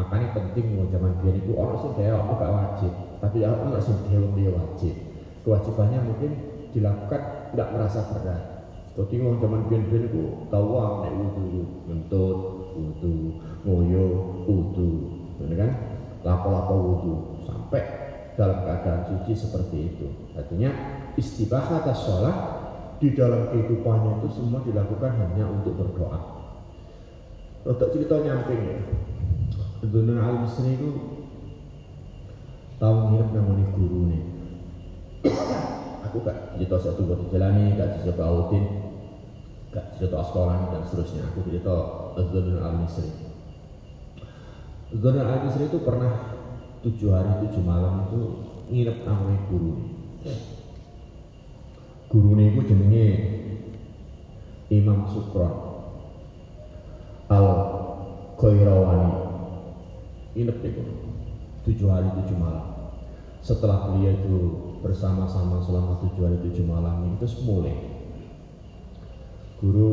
makanya 0.00 0.32
penting 0.32 0.80
mau 0.80 0.88
zaman 0.88 1.12
biar 1.20 1.36
itu 1.36 1.52
orang 1.52 1.76
sih 1.76 1.90
kayak 2.00 2.16
aku 2.16 2.32
gak 2.40 2.54
wajib. 2.56 2.92
Tapi 3.20 3.36
orang 3.44 3.76
sih 3.84 3.94
dia 4.08 4.20
dia 4.32 4.50
wajib. 4.56 4.94
Kewajibannya 5.44 5.98
mungkin 6.08 6.30
dilakukan 6.72 7.20
tidak 7.52 7.68
merasa 7.76 8.00
berat. 8.08 8.42
Jadi 8.96 9.14
mau 9.22 9.36
zaman 9.36 9.68
biar 9.68 9.82
biar 9.86 10.02
itu 10.08 10.24
tahu 10.48 10.66
nek 10.76 11.12
wudhu 11.14 11.62
mentut 11.86 12.38
wudhu 12.74 13.38
ngoyo 13.62 14.06
wudhu 14.48 14.88
bener 15.38 15.56
kan? 15.56 15.70
Lapo-lapo 16.24 16.74
wudhu 16.76 17.14
sampai 17.44 17.82
dalam 18.36 18.64
keadaan 18.64 19.02
suci 19.08 19.32
seperti 19.36 19.76
itu. 19.94 20.06
Artinya 20.32 20.72
istibahat 21.16 21.84
sholat 21.92 22.36
di 23.00 23.12
dalam 23.16 23.48
kehidupannya 23.52 24.20
itu 24.20 24.28
semua 24.40 24.60
dilakukan 24.64 25.12
hanya 25.16 25.48
untuk 25.48 25.76
berdoa. 25.76 26.20
Untuk 27.64 27.92
cerita 27.92 28.20
nyamping 28.24 28.60
ya, 28.64 28.76
Ibnu 29.90 30.14
Al 30.14 30.46
Misri 30.46 30.78
itu 30.78 30.90
tahu 32.78 32.96
nginep 33.10 33.28
namanya 33.34 33.66
guru 33.74 34.00
nih. 34.06 34.22
Aku 36.06 36.22
gak 36.22 36.54
cerita 36.54 36.78
satu 36.78 37.10
buat 37.10 37.26
jalani, 37.34 37.74
gak 37.74 38.06
cerita 38.06 38.22
Audin, 38.22 38.70
gak 39.74 39.98
cerita 39.98 40.22
Askolani 40.22 40.70
dan 40.70 40.86
seterusnya. 40.86 41.26
Aku 41.34 41.42
cerita 41.42 41.74
Ibnu 42.22 42.62
Al 42.62 42.86
Misri. 42.86 43.10
Ibnu 44.94 45.18
Al 45.18 45.42
Misri 45.42 45.66
itu 45.66 45.82
pernah 45.82 46.38
tujuh 46.86 47.10
hari 47.10 47.50
tujuh 47.50 47.60
malam 47.66 48.08
itu 48.08 48.20
nginep 48.70 49.04
namanya 49.04 49.38
guru 49.52 49.76
nih 49.76 49.90
gurune 52.10 52.42
iku 52.50 52.60
jenenge 52.66 53.06
Imam 54.72 55.04
Sukron 55.12 55.54
Al 57.28 57.46
Khairawani 58.40 59.19
inep 60.34 60.62
itu 60.62 60.82
tujuh 61.66 61.88
hari 61.90 62.08
tujuh 62.22 62.36
malam. 62.38 62.94
Setelah 63.40 63.88
beliau 63.90 64.12
itu 64.12 64.36
bersama-sama 64.84 65.60
selama 65.64 66.00
tujuh 66.04 66.22
hari 66.24 66.38
tujuh 66.50 66.64
malam 66.64 67.16
terus 67.20 67.40
mulai 67.44 67.76
guru 69.60 69.92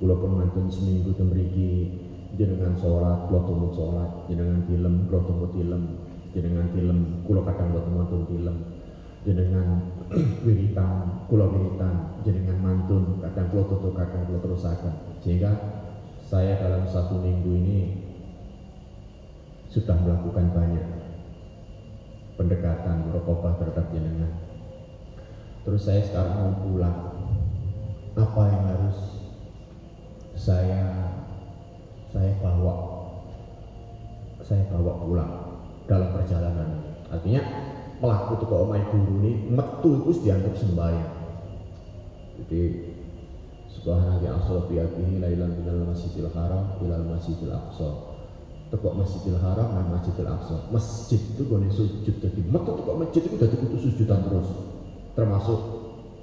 kula 0.00 0.16
pun 0.16 0.32
mantun 0.40 0.66
seminggu 0.72 1.12
temriki 1.12 2.00
jenengan 2.36 2.72
sholat 2.80 3.28
kula 3.28 3.40
tumut 3.44 3.72
sholat. 3.76 4.10
Jenengan 4.28 4.64
film 4.66 4.94
kula 5.08 5.20
tumut 5.24 5.50
film 5.52 5.82
jenengan 6.32 6.66
film 6.72 6.98
kula 7.28 7.40
kadang 7.44 7.76
kula 7.76 8.06
tumut 8.08 8.26
film 8.28 8.56
jenengan 9.22 9.66
wiritan, 10.46 11.24
kula 11.30 11.46
wiritan, 11.46 12.20
jenengan 12.26 12.58
mantun, 12.58 13.22
kadang 13.22 13.48
kula 13.54 13.64
tutup, 13.70 13.94
kadang 13.94 14.26
kula 14.28 14.38
terusakan. 14.42 14.94
Sehingga 15.22 15.50
saya 16.26 16.58
dalam 16.58 16.84
satu 16.90 17.22
minggu 17.22 17.50
ini 17.54 17.78
sudah 19.72 19.96
melakukan 20.04 20.52
banyak 20.52 20.86
pendekatan 22.36 23.08
merokobah 23.08 23.56
terhadap 23.56 23.88
jenengan. 23.88 24.32
Terus 25.64 25.80
saya 25.88 26.04
sekarang 26.04 26.36
mau 26.36 26.52
pulang. 26.60 26.98
Apa 28.12 28.42
yang 28.52 28.64
harus 28.68 28.98
saya 30.36 31.08
saya 32.12 32.32
bawa 32.44 33.08
saya 34.44 34.68
bawa 34.68 35.00
pulang 35.00 35.32
dalam 35.88 36.12
perjalanan 36.12 36.92
Artinya 37.08 37.40
melaku 38.02 38.42
tuh 38.42 38.68
main 38.68 38.84
guru 38.90 39.22
ini 39.22 39.48
metu 39.48 40.02
itu 40.02 40.26
dianggap 40.26 40.58
sembahyang 40.58 41.14
jadi 42.42 42.62
subhanallah 43.70 44.42
asal 44.42 44.66
biatihi 44.66 45.22
lailan 45.22 45.62
minal 45.62 45.86
masjidil 45.86 46.26
haram 46.34 46.74
ilal 46.82 47.06
masjidil 47.06 47.54
aqsa 47.54 48.11
Tekok 48.72 49.04
Masjidil 49.04 49.36
Haram 49.36 49.68
dan 49.76 49.86
Masjidil 49.92 50.24
Aqsa. 50.24 50.72
Masjid 50.72 51.20
itu 51.20 51.44
gue 51.44 51.68
sujud 51.68 52.16
jadi 52.24 52.40
metu 52.48 52.72
tekok 52.72 52.96
masjid 52.96 53.20
itu 53.20 53.36
jadi 53.36 53.54
kudu 53.60 53.76
sujudan 53.76 54.24
terus. 54.24 54.48
Termasuk 55.12 55.82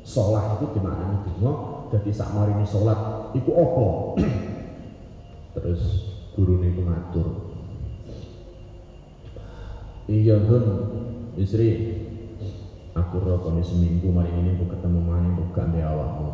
sholat 0.10 0.58
itu 0.58 0.66
di 0.74 0.82
mana 0.82 1.04
nih 1.06 1.20
dingo 1.30 1.54
jadi 1.94 2.10
sak 2.14 2.34
marini 2.34 2.66
sholat 2.66 3.30
itu 3.38 3.52
opo 3.54 4.18
terus 5.58 5.82
guru 6.34 6.62
itu 6.66 6.82
ngatur 6.82 7.28
iya 10.10 10.42
hun 10.42 10.66
istri 11.38 12.00
aku 12.98 13.22
rokoknya 13.22 13.62
seminggu 13.62 14.10
mari 14.10 14.34
ini 14.34 14.58
bu 14.58 14.66
ketemu 14.66 15.00
mana 15.02 15.30
bu 15.38 15.44
ganti 15.54 15.80
awakmu 15.82 16.32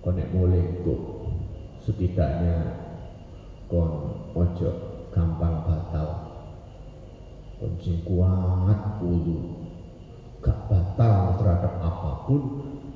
konek 0.00 0.28
mulai 0.32 0.64
bu 0.80 0.94
setidaknya 1.84 2.80
kon 3.68 4.19
ojo 4.34 4.70
gampang 5.10 5.66
batal. 5.66 6.08
Sing 7.80 8.00
kuat 8.04 9.00
kudu. 9.00 9.36
Gak 10.40 10.58
batal 10.72 11.36
terhadap 11.36 11.72
apa 11.80 12.10
pun. 12.24 12.40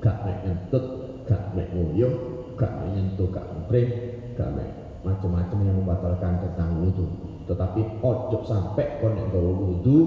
Gak 0.01 0.17
ngentut 0.25 0.85
gak 1.25 1.57
mek 1.57 1.73
nguyuh 1.73 2.13
gak 2.55 2.71
mek 2.79 2.89
nyentuh 2.93 3.27
gak 3.33 3.45
ngepring 3.51 3.89
gak 4.37 4.49
mek 4.53 4.69
macam-macam 5.01 5.57
yang 5.65 5.77
membatalkan 5.81 6.33
tentang 6.41 6.81
wudhu 6.81 7.05
tetapi 7.45 7.81
ojo 8.01 8.39
sampai 8.45 9.01
kon 9.01 9.13
nek 9.13 9.29
wudhu 9.33 9.99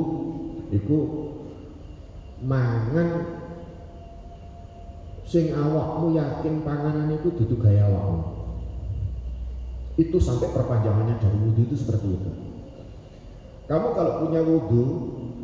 iku 0.75 0.99
mangan. 2.43 3.39
Sing 5.29 5.53
awakmu 5.53 6.17
yakin 6.17 6.65
panganan 6.65 7.13
itu 7.13 7.29
duduk 7.37 7.69
gaya 7.69 7.85
awakmu 7.85 8.38
itu 9.99 10.17
sampai 10.23 10.55
perpanjangannya 10.55 11.19
dari 11.19 11.39
wudhu 11.43 11.63
itu 11.67 11.75
seperti 11.75 12.07
itu. 12.15 12.31
Kamu 13.67 13.93
kalau 13.99 14.13
punya 14.25 14.41
wudhu 14.47 14.83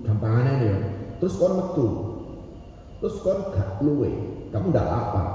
gampangannya 0.07 0.55
ya. 0.63 0.77
Terus 1.19 1.35
kon 1.37 1.59
metu. 1.59 1.87
Terus 3.03 3.19
kon 3.21 3.51
gak 3.51 3.83
luwe. 3.83 4.11
Kamu 4.55 4.71
ndak 4.71 4.87
lapar 4.87 5.27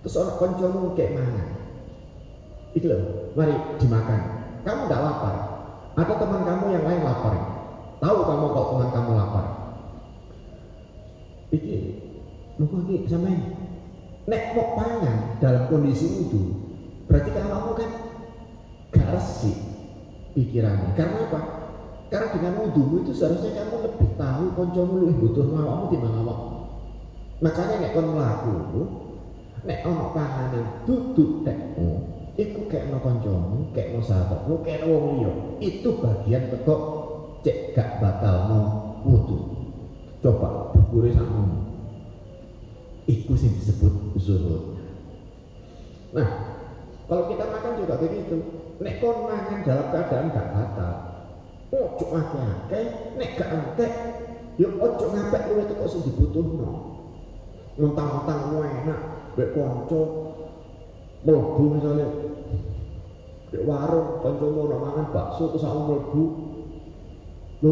terus 0.00 0.16
orang 0.16 0.36
koncomu 0.40 0.96
kayak 0.96 1.16
mana? 1.16 1.44
Itu 2.72 2.88
loh 2.88 3.02
mari 3.36 3.52
dimakan. 3.76 4.20
Kamu 4.64 4.80
ndak 4.88 5.02
lapar? 5.04 5.34
Ada 5.96 6.14
teman 6.16 6.42
kamu 6.44 6.64
yang 6.72 6.84
lain 6.88 7.02
lapar? 7.04 7.34
Tahu 8.00 8.18
kamu 8.24 8.46
kalau 8.52 8.66
teman 8.76 8.88
kamu 8.92 9.10
lapar? 9.16 9.46
Iki 11.50 11.76
iki 12.60 12.96
sama 13.10 13.32
nek 14.28 14.42
mau 14.54 14.78
pangan 14.78 15.42
dalam 15.42 15.66
kondisi 15.66 16.28
itu 16.28 16.54
berarti 17.10 17.34
kamu 17.34 17.70
kan 17.74 17.90
resik 19.20 19.56
pikirannya. 20.32 20.96
Karena 20.96 21.28
apa? 21.28 21.40
Karena 22.08 22.26
dengan 22.32 22.52
wudhu 22.64 23.04
itu 23.04 23.12
seharusnya 23.12 23.54
kamu 23.54 23.86
lebih 23.86 24.08
tahu 24.18 24.44
koncomu 24.58 24.94
lebih 25.04 25.16
butuh 25.22 25.46
awakmu 25.54 25.94
mana 25.94 26.18
awakmu 26.26 26.60
makanya 27.40 27.74
nek 27.80 27.92
kon 27.96 28.08
mlaku 28.12 28.56
nek 29.64 29.80
ono 29.84 30.12
panganan 30.12 30.84
duduk 30.84 31.40
tekmu 31.44 32.04
iku 32.36 32.60
kayak 32.68 32.92
no 32.92 32.98
koncomu 33.00 33.68
kayak 33.72 33.96
no 33.96 34.00
sahabatmu 34.00 34.54
kayak 34.64 34.84
no 34.84 34.86
wong 34.90 35.04
liya. 35.20 35.32
Itu 35.60 36.00
bagian 36.00 36.48
tekok 36.52 36.80
cek 37.44 37.76
gak 37.76 38.00
batal 38.00 38.36
no 38.48 38.60
wudhu. 39.04 39.38
Coba 40.20 40.72
bukure 40.76 41.16
sama 41.16 41.48
Iku 43.08 43.32
sih 43.34 43.50
disebut 43.50 44.14
zuhud. 44.22 44.76
Nah, 46.14 46.28
kalau 47.10 47.26
kita 47.26 47.42
makan 47.42 47.72
juga 47.82 47.98
begitu. 47.98 48.38
Nek 48.80 48.96
kon 48.96 49.28
makan 49.28 49.60
dalam 49.60 49.86
keadaan 49.92 50.32
gak 50.32 50.48
batal. 50.56 50.94
Ojo 51.70 52.06
akeh-akeh, 52.16 53.14
nek 53.20 53.30
gak 53.36 53.52
entek, 53.52 53.92
yo 54.56 54.72
ojo 54.80 55.04
ngapek 55.12 55.52
luwe 55.52 55.68
teko 55.68 55.84
sing 55.84 56.00
dibutuhno. 56.08 56.96
Mentang-mentang 57.76 58.56
enak, 58.56 59.00
mbek 59.36 59.52
kanca 59.52 60.00
mlebu 61.20 61.64
misalnya 61.76 62.08
di 63.52 63.58
warung 63.68 64.24
kanca 64.24 64.46
mau 64.48 64.66
mangan 64.66 65.06
bakso 65.12 65.52
terus 65.52 65.68
aku 65.68 65.80
mlebu. 65.84 66.22
Lho, 67.60 67.70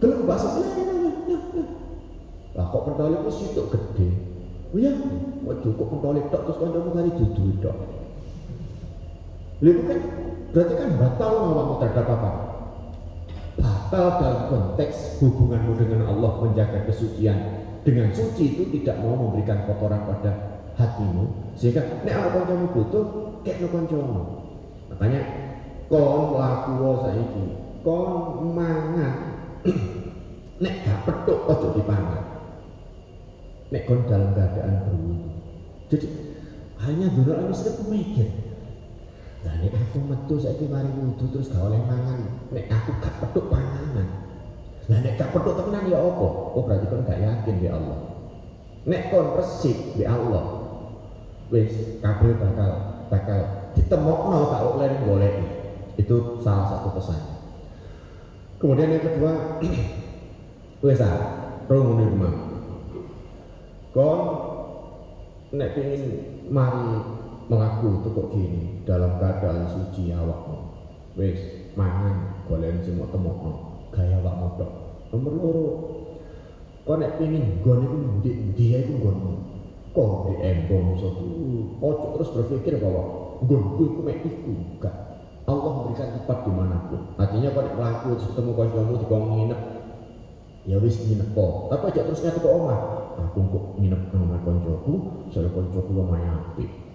gelem 0.00 0.20
bakso. 0.24 0.48
Lah 2.56 2.66
kok 2.72 2.82
pentole 2.88 3.20
ku 3.20 3.30
situk 3.30 3.68
gede. 3.68 4.08
Iya, 4.74 4.96
kok 5.44 5.56
cukup 5.60 5.86
pentole 5.92 6.20
tok 6.32 6.42
terus 6.48 6.58
kancamu 6.58 6.90
kali 6.96 7.10
dudu 7.14 7.44
tok. 7.60 7.99
Itu 9.60 9.84
kan 9.84 10.00
berarti 10.56 10.74
kan 10.80 10.90
batal 10.96 11.30
awakmu 11.52 11.74
terhadap 11.84 12.06
apa? 12.08 12.30
Batal 13.60 14.06
dalam 14.16 14.42
konteks 14.48 15.20
hubunganmu 15.20 15.76
dengan 15.76 16.08
Allah 16.08 16.32
menjaga 16.40 16.88
kesucian. 16.88 17.36
Dengan 17.84 18.12
suci 18.12 18.56
itu 18.56 18.62
tidak 18.72 19.00
mau 19.04 19.16
memberikan 19.16 19.64
kotoran 19.64 20.04
pada 20.04 20.32
hatimu 20.76 21.52
sehingga 21.56 21.80
nek 22.04 22.12
ana 22.12 22.28
kancamu 22.32 22.66
butuh 22.72 23.04
kek 23.44 23.60
no 23.60 23.68
kancamu. 23.68 24.20
Makanya 24.92 25.20
kon 25.88 26.36
laku 26.36 26.72
saiki, 27.04 27.44
kon 27.84 28.52
mangan 28.52 29.14
nek 30.62 30.74
gak 30.84 30.98
petuk 31.08 31.40
ojo 31.48 31.68
dipangan 31.76 32.24
nek 33.72 33.82
kon 33.88 34.04
dalam 34.08 34.32
keadaan 34.32 34.76
berwudu. 34.88 35.28
Jadi 35.88 36.06
hanya 36.84 37.06
dulu 37.12 37.52
sering 37.52 37.88
mikir. 37.88 38.49
Nah, 39.40 39.54
nek 39.56 39.72
aku 39.72 39.98
metu 40.04 40.34
saiki 40.36 40.68
mari 40.68 40.90
wudu 40.92 41.24
terus 41.32 41.48
gak 41.48 41.64
oleh 41.64 41.80
mangan, 41.88 42.20
nek 42.52 42.68
aku 42.68 42.90
gak 43.00 43.14
petuk 43.24 43.48
panganan. 43.48 44.08
Lah 44.92 44.98
nek 45.00 45.16
gak 45.16 45.32
petuk 45.32 45.56
tenan 45.56 45.88
ya 45.88 45.96
apa? 45.96 46.28
Oh 46.52 46.62
berarti 46.64 46.86
kon 46.92 47.08
gak 47.08 47.22
yakin 47.24 47.56
di 47.56 47.68
Allah. 47.72 47.98
Nek 48.84 49.02
kon 49.08 49.26
resik 49.40 49.96
di 49.96 50.04
Allah, 50.04 50.44
wis 51.48 52.00
kabeh 52.04 52.36
bakal 52.36 52.70
bakal 53.08 53.40
ditemokno 53.72 54.38
gak 54.52 54.64
oleh 54.76 54.90
golek. 55.08 55.34
Itu 55.96 56.40
salah 56.44 56.68
satu 56.68 56.92
pesan. 56.96 57.20
Kemudian 58.60 58.92
yang 58.92 59.04
kedua, 59.04 59.60
wis 60.84 61.00
ah, 61.00 61.16
rungu 61.64 61.96
rumah 61.96 62.50
kon 63.90 64.20
nek 65.50 65.74
pengen 65.74 66.02
mari 66.46 67.02
melaku 67.50 68.06
tuh 68.06 68.10
kok 68.14 68.28
gini 68.30 68.79
dalam 68.84 69.20
keadaan 69.20 69.68
suci 69.68 70.12
awakmu. 70.14 70.58
Wis 71.18 71.40
mangan 71.74 72.44
golek 72.46 72.80
sing 72.86 72.96
mau 72.96 73.10
temokno. 73.10 73.52
Gaya 73.92 74.18
awakmu 74.22 74.46
tok 74.56 74.72
nomor 75.10 75.32
loro. 75.36 75.66
Kon 76.86 77.02
nek 77.02 77.20
pengen 77.20 77.60
gon 77.60 77.84
iku 77.84 77.96
ndi 78.20 78.30
dia 78.56 78.82
iku 78.82 78.94
gonmu 79.04 79.34
kok 79.90 80.30
di 80.30 80.34
embong 80.38 80.96
satu 81.02 81.26
ojo 81.82 82.06
terus 82.14 82.30
berpikir 82.30 82.78
bahwa 82.78 83.36
gonku 83.44 83.82
iku 83.90 84.00
mek 84.00 84.22
iku. 84.24 84.52
Enggak 84.78 84.96
Allah 85.50 85.70
memberikan 85.82 86.14
tempat 86.14 86.38
di 86.46 86.52
mana 86.54 86.78
pun 86.88 87.02
artinya 87.18 87.48
kau 87.52 87.62
nek 87.62 87.74
terus 88.06 88.24
ketemu 88.32 88.50
kancamu 88.56 88.94
di 88.96 89.06
nginep. 89.06 89.60
Ya 90.68 90.76
wis 90.78 90.96
nginep. 91.04 91.28
Kok 91.36 91.74
tapi 91.74 91.84
aja 91.92 92.00
terus 92.06 92.22
nyatu 92.24 92.40
ke 92.40 92.48
omah. 92.48 92.80
Aku 93.20 93.38
kok 93.52 93.64
nginep 93.76 94.02
nang 94.16 94.40
koncoku 94.40 94.94
saya 95.28 95.46
koncoku 95.52 95.90
lumayan 95.92 96.40
apik 96.40 96.89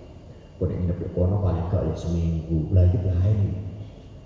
kok 0.56 0.66
nek 0.72 0.78
nginep 0.80 0.97
di 1.03 1.08
kono 1.12 1.36
paling 1.43 1.68
gak 1.68 1.84
ya 1.84 1.95
seminggu. 1.99 2.72
Lah 2.72 2.88
itu 2.88 2.99
lain. 3.03 3.39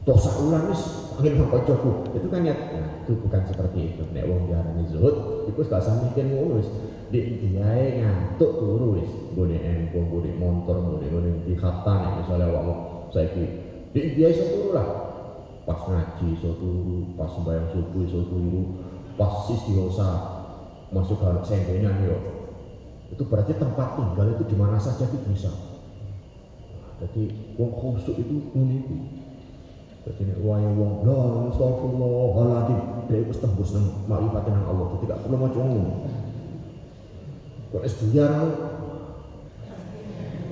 Toh 0.05 0.15
saulan 0.15 0.71
wis 0.71 0.81
nang 1.19 1.51
koncoku 1.51 2.15
itu 2.15 2.27
kan 2.31 2.47
ya 2.47 2.55
nah, 2.55 2.87
itu 3.03 3.17
bukan 3.17 3.41
seperti 3.49 3.79
itu. 3.93 4.03
Nek 4.13 4.25
wong 4.29 4.47
diarani 4.47 4.85
zuhud 4.93 5.45
iku 5.49 5.65
gak 5.65 5.81
usah 5.81 6.05
mikir 6.05 6.29
ngono 6.29 6.61
wis. 6.61 6.69
Di 7.09 7.41
diae 7.41 7.97
ngantuk 7.97 8.61
turu 8.61 9.01
wis. 9.01 9.09
Boleh 9.33 9.57
empong 9.57 10.05
boleh 10.13 10.33
motor 10.37 10.77
boleh 10.77 11.09
boleh 11.09 11.33
di 11.49 11.57
kata 11.57 12.21
misalnya 12.21 12.45
awakmu 12.53 12.73
saiki 13.09 13.45
di 13.89 13.99
dia 14.13 14.29
iso 14.29 14.45
turu 14.53 14.69
lah. 14.77 14.87
Pas 15.65 15.81
ngaji 15.85 16.25
iso 16.37 16.53
turu 16.61 17.09
pas 17.17 17.29
sembahyang 17.33 17.67
subuh 17.73 18.01
iso 18.05 18.21
turu 18.29 18.61
pas 19.17 19.49
istiosa 19.49 20.09
masuk 20.93 21.17
ke 21.17 21.29
sendenan 21.45 22.05
yo. 22.05 22.17
Itu 23.09 23.25
berarti 23.25 23.57
tempat 23.57 23.97
tinggal 23.97 24.37
itu 24.37 24.45
di 24.45 24.55
mana 24.57 24.77
saja 24.77 25.09
itu 25.09 25.17
bisa 25.25 25.49
jadi 26.99 27.23
wong 27.55 27.71
khusuk 27.71 28.15
itu 28.19 28.35
uniku 28.55 28.95
jadi 30.07 30.21
nek 30.31 30.39
wae 30.43 30.67
wong 30.75 31.07
la 31.07 31.17
astagfirullahaladzim 31.51 32.79
dia 33.07 33.23
wis 33.25 33.39
tembus 33.39 33.71
nang 33.75 33.85
makrifat 34.05 34.43
nang 34.51 34.65
Allah 34.67 34.85
jadi 34.95 35.05
gak 35.15 35.19
perlu 35.23 35.37
maca 35.39 35.59
ngono 35.59 35.93
kok 37.69 37.83
es 37.85 37.93
buyar 38.01 38.33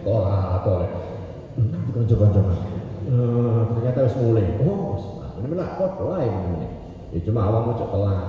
tolak 0.05 0.61
tolak 0.63 0.91
bukan 1.57 2.03
coba-coba. 2.13 2.53
Eh, 3.07 3.61
ternyata 3.73 3.97
harus 4.05 4.15
mulai. 4.21 4.45
Oh 4.61 4.99
ini 5.37 5.47
malah 5.53 5.69
kok 5.77 6.01
lain 6.01 6.33
ini 6.33 6.67
ya 7.15 7.19
cuma 7.29 7.45
awam 7.49 7.71
mau 7.71 7.77
telat. 7.77 8.19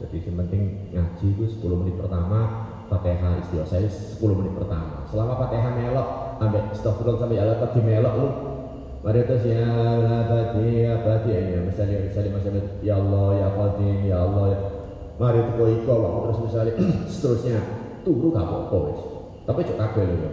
Jadi 0.00 0.16
yang 0.24 0.36
penting 0.44 0.62
ngaji 0.96 1.26
itu 1.36 1.44
10 1.60 1.80
menit 1.84 1.94
pertama 2.00 2.68
fatihah 2.88 3.36
istilah 3.44 3.66
saya 3.68 3.88
10 3.88 4.38
menit 4.38 4.52
pertama. 4.56 5.04
Selama 5.12 5.36
fatihah 5.44 5.72
melok 5.76 6.08
sampai 6.40 6.60
astagfirullah 6.72 7.20
sampai 7.20 7.36
ya 7.36 7.44
Allah 7.44 7.68
di 7.70 7.80
melok 7.84 8.14
lu 8.16 8.28
Mari 9.00 9.24
terus 9.24 9.48
ya 9.48 9.64
abadi 10.28 10.84
abadi 10.84 11.30
ya 11.32 11.60
misalnya 11.64 12.04
misalnya 12.04 12.30
misalnya 12.36 12.62
ya 12.84 13.00
Allah 13.00 13.28
ya 13.32 13.48
Qadim 13.56 13.98
ya 14.04 14.16
Allah 14.28 14.44
ya 14.52 14.58
Mari 15.20 15.36
itu 15.44 15.52
kau 15.52 15.68
iko 15.68 15.90
awakmu 16.00 16.20
terus 16.24 16.38
misalnya 16.48 16.72
seterusnya 17.12 17.60
turu 18.08 18.32
gak 18.32 18.40
apa-apa 18.40 18.76
wis. 18.88 19.00
Tapi 19.44 19.60
cok 19.68 19.76
kabeh 19.76 20.02
lho 20.08 20.16
ya. 20.16 20.30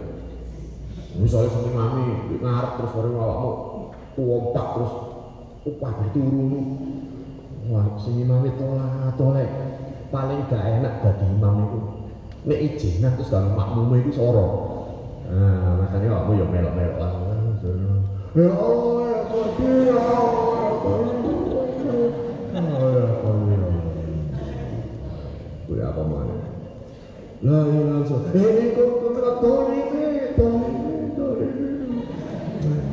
Misalnya 1.20 1.52
sampe 1.52 1.70
mami 1.76 2.04
ngarep 2.40 2.72
terus 2.80 2.92
baru 2.96 3.10
awakmu 3.20 3.50
wompak 4.16 4.66
terus 4.76 4.92
upah 5.68 5.92
turu. 6.16 6.48
Wah, 7.68 7.84
sing 8.00 8.24
mami 8.24 8.48
tolak 8.56 9.12
tolek 9.20 9.50
paling 10.08 10.40
gak 10.48 10.64
enak 10.80 11.04
dadi 11.04 11.24
imam 11.36 11.68
itu. 11.68 11.78
Nek 12.48 12.60
izinan 12.64 13.12
terus 13.20 13.28
kalau 13.28 13.52
makmum 13.52 13.92
itu 14.00 14.16
soro. 14.16 14.67
Nah, 15.28 15.76
makanya 15.76 16.08
awakmu 16.08 16.40
ya 16.40 16.46
melok-melok 16.48 16.96
lah. 16.96 17.12
Ya 18.32 18.48
Allah, 18.48 19.04
ya 19.08 19.20
Qadir, 19.28 19.76
ya 19.92 19.98
Allah, 20.00 20.56
ya 20.56 20.72
Qadir. 20.78 22.12
Oh, 22.56 22.88
ya 22.96 23.06
Qadir. 23.20 23.62
Kuwi 25.68 25.80
apa 25.84 26.00
mana? 26.00 26.36
La 27.44 27.60
ilaha 27.68 28.08
illallah. 28.08 28.32
Ini 28.32 28.64
kok 28.72 28.88
kok 29.04 29.36
tori 29.44 29.80
tori 29.84 30.32
tori. 30.32 30.72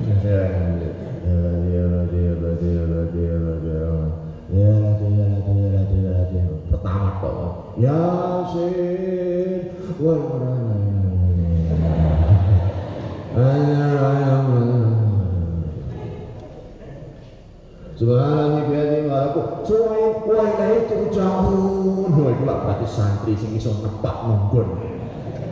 Ya, 0.06 0.18
ya, 0.26 0.42
ya, 0.76 0.92
ya, 1.26 1.40
ya, 1.66 1.88
ya, 2.12 2.36
ya. 2.36 2.52
Ya, 4.56 4.72
ya, 5.02 5.30
ya, 5.46 5.82
ya, 5.88 6.16
ya. 6.36 6.44
Pertama 6.70 7.10
kok. 7.22 7.76
Yasin 7.80 9.72
wal 10.02 10.22
Itu 22.76 22.84
berarti 22.84 22.86
santri 22.92 23.34
sing 23.40 23.52
iso 23.56 23.72
nepak 23.80 24.16
monggon 24.28 24.70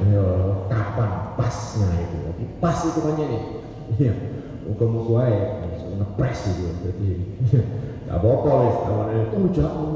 Ya 0.04 0.26
kapan 0.68 1.12
pasnya 1.40 1.88
itu? 2.04 2.18
Jadi 2.28 2.44
pas 2.60 2.76
itu 2.84 3.00
banyak 3.00 3.28
nih. 3.32 3.44
Iya 4.00 4.14
Muka-muka 4.68 5.24
ya 5.32 5.44
ngepres 5.96 6.40
itu. 6.52 6.64
Jadi 6.84 7.08
Gak 8.12 8.18
apa-apa 8.20 8.52
wis 8.68 8.78
Awalnya 8.84 9.24
turja'un 9.32 9.92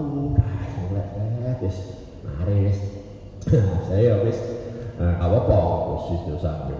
Nah, 0.96 1.56
wis 1.60 1.78
Maris 2.24 2.78
Saya 3.92 4.24
wis 4.24 4.40
Nah, 4.98 5.14
apa-apa 5.20 5.56
Khusus 5.92 6.24
dosa 6.32 6.72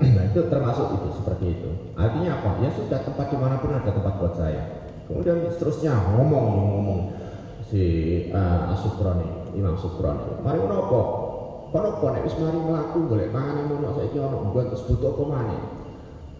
Nah 0.00 0.24
itu 0.26 0.40
termasuk 0.50 0.86
itu 0.96 1.08
seperti 1.18 1.44
itu. 1.58 1.70
Artinya 1.98 2.40
apa? 2.40 2.62
Ya 2.62 2.70
sudah 2.74 2.98
tempat 3.02 3.26
di 3.30 3.36
mana 3.38 3.58
pun 3.58 3.74
ada 3.74 3.90
tempat 3.90 4.14
buat 4.22 4.34
saya. 4.38 4.62
Kemudian 5.04 5.44
seterusnya 5.52 5.92
ngomong 6.16 6.46
ngomong 6.72 7.00
si 7.68 7.82
uh, 8.32 8.72
Asukroni, 8.72 9.43
Imam 9.54 9.78
Sukroni. 9.78 10.42
Mari 10.42 10.58
menopo, 10.60 11.00
menopo 11.70 12.04
nek 12.10 12.26
wis 12.26 12.36
mari 12.38 12.58
mlaku 12.58 12.98
golek 13.08 13.30
panganan 13.30 13.70
ono 13.70 13.88
saiki 13.96 14.18
ono 14.18 14.50
buat 14.50 14.68
terus 14.70 14.86
butuh 14.90 15.10
apa 15.14 15.22
maneh. 15.24 15.62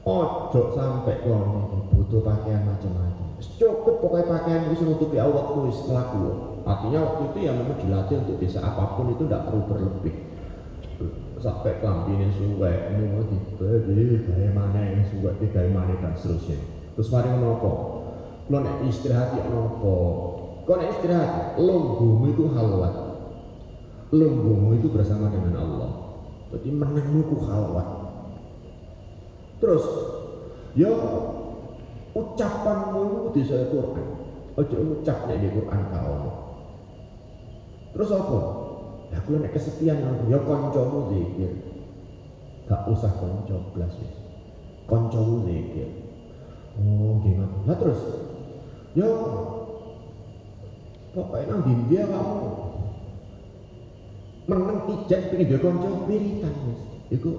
Ojo 0.04 0.62
sampai 0.76 1.16
kono 1.24 1.88
butuh 1.94 2.20
pakaian 2.20 2.66
macam-macam. 2.68 3.40
Cukup 3.40 4.04
pokoknya 4.04 4.28
pakaian 4.28 4.68
itu 4.68 4.84
nutupi 4.84 5.16
awakmu 5.16 5.72
wis 5.72 5.80
mlaku. 5.88 6.52
Artinya 6.64 6.98
waktu 7.06 7.22
itu 7.32 7.38
ya 7.44 7.52
memang 7.52 7.76
dilatih 7.80 8.16
untuk 8.24 8.36
bisa 8.40 8.58
apa 8.60 8.96
pun 8.96 9.12
itu 9.12 9.24
tidak 9.28 9.48
perlu 9.48 9.62
berlebih 9.68 10.14
sampai 11.44 11.76
suwe 12.32 12.72
ini 12.96 13.04
mau 13.12 13.20
dibeli 13.28 14.16
gaya 14.24 14.48
mana 14.56 14.80
yang 14.80 15.04
suwe 15.12 15.28
di 15.36 15.52
gaya 15.52 15.68
mana 15.68 15.92
dan 16.00 16.16
seterusnya 16.16 16.56
terus 16.96 17.12
mari 17.12 17.28
menopo 17.28 18.00
lo 18.48 18.58
nek 18.64 18.88
istirahat 18.88 19.36
ya 19.36 19.44
nopo 19.52 19.96
kau 20.64 20.76
nek 20.80 20.88
istirahat 20.96 21.60
lunggumu 21.60 22.32
itu 22.32 22.48
halwat 22.48 23.03
lunggumu 24.12 24.76
itu 24.76 24.88
bersama 24.92 25.32
dengan 25.32 25.60
Allah 25.60 25.90
jadi 26.52 26.68
menangmu 26.74 27.30
itu 27.30 27.36
halwat 27.46 27.88
terus 29.62 29.84
ya 30.76 30.90
ucapanmu 32.12 33.32
di 33.32 33.42
saya 33.46 33.70
Quran 33.70 34.06
ojo 34.54 34.76
ucap 35.00 35.30
nek 35.30 35.40
di 35.40 35.48
Quran 35.48 35.80
kau 35.88 36.18
terus 37.94 38.10
apa 38.10 38.64
Ya 39.14 39.22
kalau 39.22 39.38
nek 39.38 39.54
kesepian 39.54 40.26
ya 40.26 40.38
kancamu 40.42 41.14
zikir. 41.14 41.54
Gak 42.66 42.82
usah 42.90 43.14
kanca 43.14 43.54
blas 43.70 43.94
wis. 44.02 44.14
Kancamu 44.90 45.46
zikir. 45.46 45.86
Oh, 46.74 47.22
gimana? 47.22 47.54
Lah 47.62 47.78
terus 47.78 48.00
ya 48.98 49.06
pokoknya 51.14 51.46
nang 51.46 51.86
dia 51.86 52.02
kamu 52.10 52.50
menang 54.44 54.84
ijat 54.88 55.32
pengen 55.32 55.46
dia 55.48 55.58
kanca 55.60 55.88
wiritan 56.08 56.54
wis. 56.68 56.80
Iku 57.12 57.30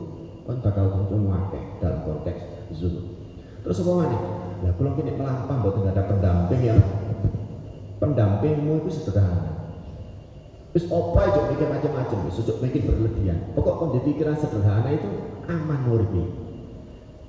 kan 0.45 0.61
bakal 0.61 0.85
kancamu 0.93 1.29
akeh 1.33 1.63
dalam 1.81 1.99
konteks 2.05 2.41
zuhud. 2.73 3.05
Terus 3.65 3.81
apa 3.81 3.91
mana? 3.97 4.17
Ya 4.63 4.71
kalau 4.77 4.91
kini 4.97 5.13
melampah 5.17 5.57
buat 5.61 5.75
nggak 5.77 5.93
ada 5.93 6.03
pendamping 6.09 6.61
ya 6.63 6.75
pendampingmu 7.99 8.85
itu 8.85 8.89
sederhana 8.91 9.55
Terus 10.75 10.91
apa 10.91 11.19
aja 11.23 11.39
mikir 11.47 11.71
macam-macam, 11.71 12.27
sujuk 12.35 12.59
mikir 12.59 12.83
berlebihan. 12.83 13.55
Pokok 13.55 13.95
jadi 13.95 14.11
pikiran 14.11 14.35
sederhana 14.35 14.91
itu 14.91 15.07
aman 15.47 15.87
murni. 15.87 16.27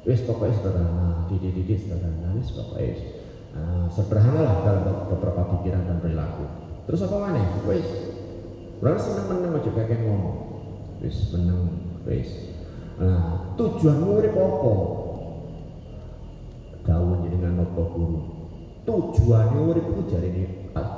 Wis 0.02 0.26
pokoknya 0.26 0.58
sederhana, 0.58 1.30
didik-didik 1.30 1.78
sederhana, 1.78 2.34
wis 2.34 2.50
pokoknya 2.50 3.06
uh, 3.54 3.86
sederhana 3.86 4.42
lah 4.42 4.54
dalam 4.66 4.82
beberapa 5.14 5.46
pikiran 5.54 5.78
dan 5.78 6.02
perilaku. 6.02 6.42
Terus 6.90 7.06
apa 7.06 7.16
mana? 7.22 7.38
Wis, 7.70 7.86
berarti 8.82 9.00
seneng 9.06 9.26
meneng 9.30 9.52
aja 9.58 9.70
kakek 9.72 10.00
ngomong. 10.04 10.36
Wis 11.04 11.16
meneng, 11.32 11.60
wis. 12.08 12.30
Nah, 12.96 13.52
tujuan 13.60 13.98
murid 14.04 14.32
apa? 14.32 14.72
Daun 16.86 17.26
jadi 17.26 17.36
dengan 17.36 17.66
apa 17.66 17.82
guru. 17.92 18.20
Tujuannya 18.86 19.60
murid 19.60 19.84
itu 19.84 20.02
jadi 20.06 20.42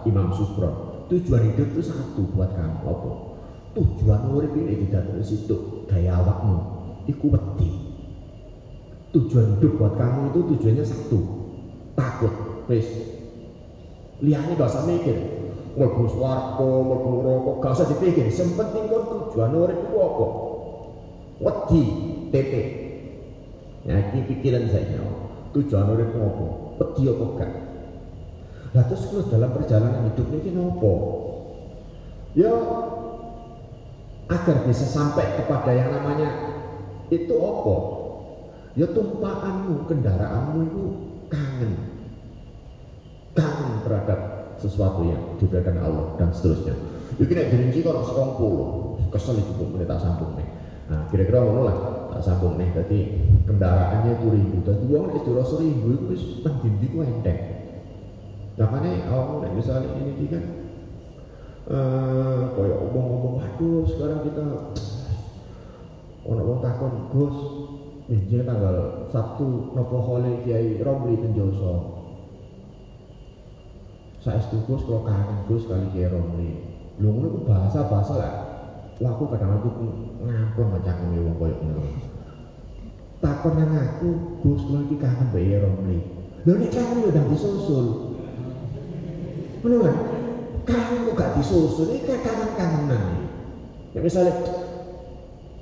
Imam 0.05 0.31
Sukron 0.35 0.89
tujuan 1.09 1.43
hidup 1.53 1.69
itu 1.73 1.83
satu 1.89 2.21
buat 2.37 2.53
kamu 2.53 2.85
apa 2.85 3.11
tujuan 3.73 4.21
urip 4.29 4.53
ini 4.53 4.89
tidak 4.89 5.09
terus 5.09 5.33
itu 5.33 5.57
gaya 5.89 6.21
awakmu 6.21 6.57
iku 7.09 7.33
wedi 7.33 7.69
tujuan 9.17 9.57
hidup 9.57 9.73
buat 9.81 9.95
kamu 9.97 10.37
itu 10.37 10.41
tujuannya 10.55 10.85
satu 10.85 11.19
takut 11.97 12.33
wis 12.69 12.87
lihatnya 14.21 14.61
gak 14.61 14.69
usah 14.69 14.85
mikir 14.85 15.17
mlebu 15.77 16.03
swarga 16.09 16.65
mlebu 16.65 17.11
neraka 17.25 17.51
gak 17.61 17.73
usah 17.77 17.89
dipikir 17.93 18.31
sing 18.33 18.55
penting 18.55 18.89
kon 18.89 19.05
tujuan 19.29 19.53
urip 19.53 19.79
itu 19.79 19.97
apa 19.99 20.27
wedi 21.39 21.83
titik 22.33 22.69
ya 23.85 23.97
ini 24.13 24.21
pikiran 24.25 24.65
saya 24.71 25.05
tujuan 25.53 25.87
urip 25.93 26.09
itu 26.15 26.19
apa 26.23 26.47
wedi 26.79 27.03
apa 27.11 27.27
gak 27.37 27.53
Nah 28.69 28.85
terus 28.85 29.09
kalau 29.09 29.25
dalam 29.33 29.51
perjalanan 29.57 30.13
hidup 30.13 30.29
ini 30.29 30.51
nopo? 30.53 30.93
Ya 32.37 32.53
agar 34.29 34.57
bisa 34.69 34.85
sampai 34.85 35.41
kepada 35.41 35.73
yang 35.73 35.89
namanya 35.89 36.29
itu 37.09 37.33
apa? 37.33 37.77
Ya 38.77 38.87
tumpahanmu, 38.93 39.89
kendaraanmu 39.89 40.59
itu 40.69 40.83
kangen. 41.33 41.73
Kangen 43.33 43.73
terhadap 43.89 44.38
sesuatu 44.59 45.07
yang 45.07 45.39
diberikan 45.39 45.79
Allah 45.81 46.19
dan 46.19 46.35
seterusnya. 46.35 46.75
Iki 47.19 47.33
nek 47.35 47.49
dirinci 47.51 47.81
sekong 47.83 48.39
pulau, 48.39 48.99
kesel 49.11 49.41
itu 49.41 49.53
pun 49.55 49.75
tak 49.79 49.99
sambung 49.99 50.35
nih. 50.39 50.49
Nah 50.91 51.07
kira-kira 51.11 51.43
ngono 51.43 51.63
lah 51.67 51.77
tak 52.15 52.23
sambung 52.23 52.59
nih. 52.61 52.69
Jadi 52.75 52.99
kendaraannya 53.47 54.19
itu 54.19 54.27
ribu, 54.29 54.57
dan 54.67 54.77
uang 54.87 55.17
itu 55.17 55.31
rasa 55.35 55.55
ribu 55.59 55.87
itu 55.95 56.05
wis 56.13 56.23
nang 56.45 56.61
dindi 56.63 56.87
ku 56.91 57.03
enteng. 57.03 57.41
Makanya 58.59 59.07
awal 59.15 59.39
mulai 59.39 59.55
misalnya 59.55 59.87
ini 60.03 60.27
kan 60.27 60.45
uh, 61.71 62.51
kayak 62.59 62.79
omong-omong 62.91 63.39
waduh 63.39 63.87
sekarang 63.87 64.27
kita 64.27 64.45
ono 66.27 66.43
wong 66.43 66.59
takon 66.59 66.95
Gus 67.15 67.37
Injil 68.09 68.43
tanggal 68.43 69.07
Sabtu 69.15 69.73
nopo 69.77 69.97
hole 70.01 70.43
Kiai 70.43 70.81
Romli 70.83 71.21
Tenjoso 71.23 71.98
saya 74.19 74.43
Gus 74.51 74.83
kalau 74.83 75.07
kangen 75.07 75.47
Gus 75.47 75.71
kali 75.71 75.87
Kiai 75.95 76.11
Romli 76.11 76.67
lu 76.99 77.15
ngono 77.15 77.47
bahasa-bahasa 77.47 78.15
lah. 78.19 78.35
Laku 78.99 79.31
kadang 79.31 79.63
aku 79.63 79.71
ngaplong 80.27 80.75
macam 80.75 80.97
ini 81.07 81.23
wong 81.23 81.39
koyo 81.39 81.55
ngono 81.63 81.87
takon 83.23 83.55
nang 83.59 83.71
aku 83.75 84.11
Gus 84.43 84.63
lagi 84.75 84.95
kangen 84.99 85.31
Kiai 85.31 85.59
Romli 85.63 85.99
lho 86.43 86.55
kangen 86.71 87.07
udah 87.07 87.25
disusul. 87.31 87.87
Menurut 89.63 89.95
kangen 90.67 91.07
kok 91.11 91.15
gak 91.19 91.35
disusun 91.39 91.91
ini 91.95 92.07
kayak 92.07 92.23
kangen-kangenan. 92.27 93.31
Ya 93.95 94.01
misalnya 94.03 94.35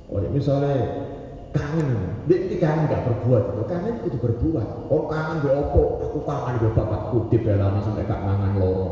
oh 0.09 0.19
ya 0.21 0.29
misalnya 0.33 0.75
kangen 1.57 1.89
dia 2.29 2.37
ini 2.37 2.57
kangen 2.61 2.93
gak 2.93 3.09
berbuat 3.09 3.43
itu 3.57 3.65
kangen 3.65 3.95
itu 4.05 4.19
berbuat. 4.21 4.93
Oh 4.93 5.09
kangen 5.09 5.41
be 5.41 5.49
opo? 5.49 6.05
Aku 6.05 6.19
kangen 6.29 6.61
be 6.61 6.69
bapakku 6.77 7.33
dibelani 7.33 7.81
sampai 7.81 8.05
gak 8.05 8.21
mangan 8.21 8.61
loro. 8.61 8.89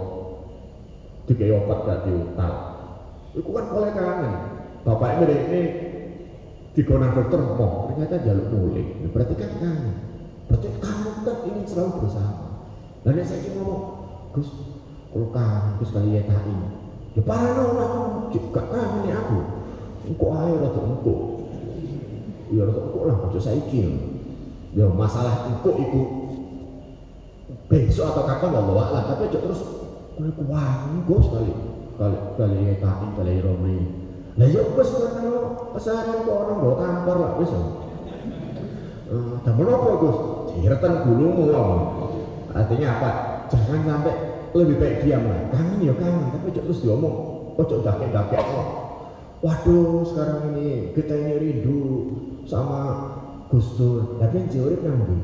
Dikai 1.29 1.53
obat 1.53 1.85
gak 1.85 2.01
diutal 2.09 2.75
itu 3.35 3.51
kan 3.51 3.67
oleh 3.75 3.91
kangen 3.91 4.33
bapak 4.87 5.27
ini 5.27 5.37
ini 5.51 5.63
di 6.75 6.83
konan 6.87 7.15
dokter 7.19 7.39
mau 7.39 7.91
ternyata 7.91 8.23
jaluk 8.23 8.47
mulai 8.51 8.83
ya, 8.83 9.09
berarti 9.11 9.35
kan 9.35 9.51
kangen 9.59 9.95
berarti 10.47 10.69
kangen 10.79 11.15
kan 11.27 11.37
ini 11.51 11.61
selalu 11.67 12.07
bersama 12.07 12.63
dan 13.03 13.19
saya 13.27 13.43
ingin 13.43 13.59
ngomong 13.59 13.83
Gus 14.35 14.49
kalau 15.11 15.29
kangen 15.35 15.79
Gus 15.79 15.91
kali 15.95 16.19
ya 16.19 16.23
ini. 16.27 16.69
Ya 17.15 17.23
parah 17.23 17.55
aku. 17.55 18.35
Juga 18.35 18.67
kangen 18.67 19.07
ini 19.07 19.11
aku. 19.15 19.39
Engkau 20.11 20.35
air 20.35 20.59
atau 20.59 20.83
engkau 20.83 21.17
ya 22.53 22.65
engkau 22.69 23.09
lah 23.09 23.17
ojo 23.25 23.41
saiki 23.41 23.89
ya 24.77 24.85
masalah 24.91 25.49
engkau 25.49 25.73
itu 25.81 26.01
besok 27.71 28.13
atau 28.13 28.25
kapan 28.29 28.53
Allah 28.61 28.87
lah 28.93 29.03
tapi 29.15 29.33
ojo 29.33 29.39
terus 29.41 29.61
kowe 30.15 30.31
kuwangi 30.37 30.99
Gus 31.09 31.27
kali 31.33 31.53
kali 31.97 32.19
kali 32.37 32.59
ya 32.69 32.75
kain 32.83 33.09
kali 33.17 33.41
romli 33.41 33.79
lah 34.35 34.49
ya 34.51 34.61
wis 34.75 34.91
karena 34.93 35.33
pesarian 35.73 36.27
kok 36.27 36.35
orang 36.35 36.59
bawa 36.61 36.75
kantor 36.81 37.17
lah 37.21 37.33
wis 37.41 37.53
Uh, 39.05 39.37
dan 39.45 39.53
menapa 39.61 40.01
Gus? 40.01 40.17
Direten 40.57 41.05
gulumu 41.05 41.53
Artinya 42.57 42.89
apa? 42.97 43.11
Jangan 43.53 43.85
sampai 43.85 44.15
lebih 44.57 44.81
baik 44.81 44.97
diam 45.05 45.29
lah. 45.29 45.53
Kangen 45.53 45.85
ya 45.85 45.93
kangen, 45.93 46.33
tapi 46.33 46.57
terus 46.57 46.81
diomong. 46.81 47.53
Ojo 47.61 47.85
dakek-dakek 47.85 48.43
waduh 49.45 50.01
sekarang 50.09 50.57
ini 50.57 50.97
kita 50.97 51.13
ini 51.13 51.33
rindu 51.37 51.81
sama 52.49 53.13
Gus 53.53 53.77
Dur. 53.77 54.17
Tapi 54.17 54.41
yang 54.41 54.49
jauh 54.49 54.73
nanti 54.73 55.17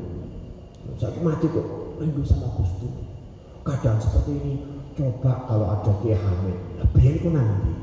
saya 1.01 1.17
mati 1.25 1.49
kok 1.49 1.97
rindu 1.97 2.21
sama 2.21 2.53
Gus 2.53 2.69
Dur. 2.77 2.93
Kadang 3.65 3.97
seperti 3.97 4.31
ini 4.37 4.53
coba 4.93 5.49
kalau 5.49 5.67
ada 5.73 5.91
Kiai 6.05 6.13
Hamid 6.21 6.57
lebih 6.77 7.05
itu 7.17 7.27
nanti. 7.33 7.73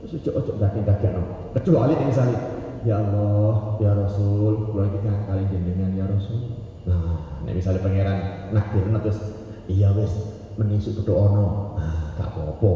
Terus 0.00 0.32
ojo 0.32 0.56
daki 0.56 0.80
daki 0.80 1.12
kecuali 1.60 1.92
misalnya 2.08 2.40
ya 2.88 2.98
Allah 2.98 3.76
ya 3.78 3.92
Rasul 3.92 4.72
kalau 4.72 4.88
kita 4.96 5.12
kali 5.28 5.44
jenengan 5.52 5.92
ya 5.92 6.08
Rasul. 6.08 6.56
Nah 6.88 7.44
ini 7.44 7.60
misalnya 7.60 7.84
pangeran 7.84 8.18
nakdir 8.56 8.88
terus 8.88 9.20
iya 9.68 9.92
wes 9.92 10.40
menisuk 10.56 11.04
berdoa 11.04 11.26
no 11.36 11.46
nah 11.76 12.16
gak 12.16 12.32
apa-apa. 12.32 12.74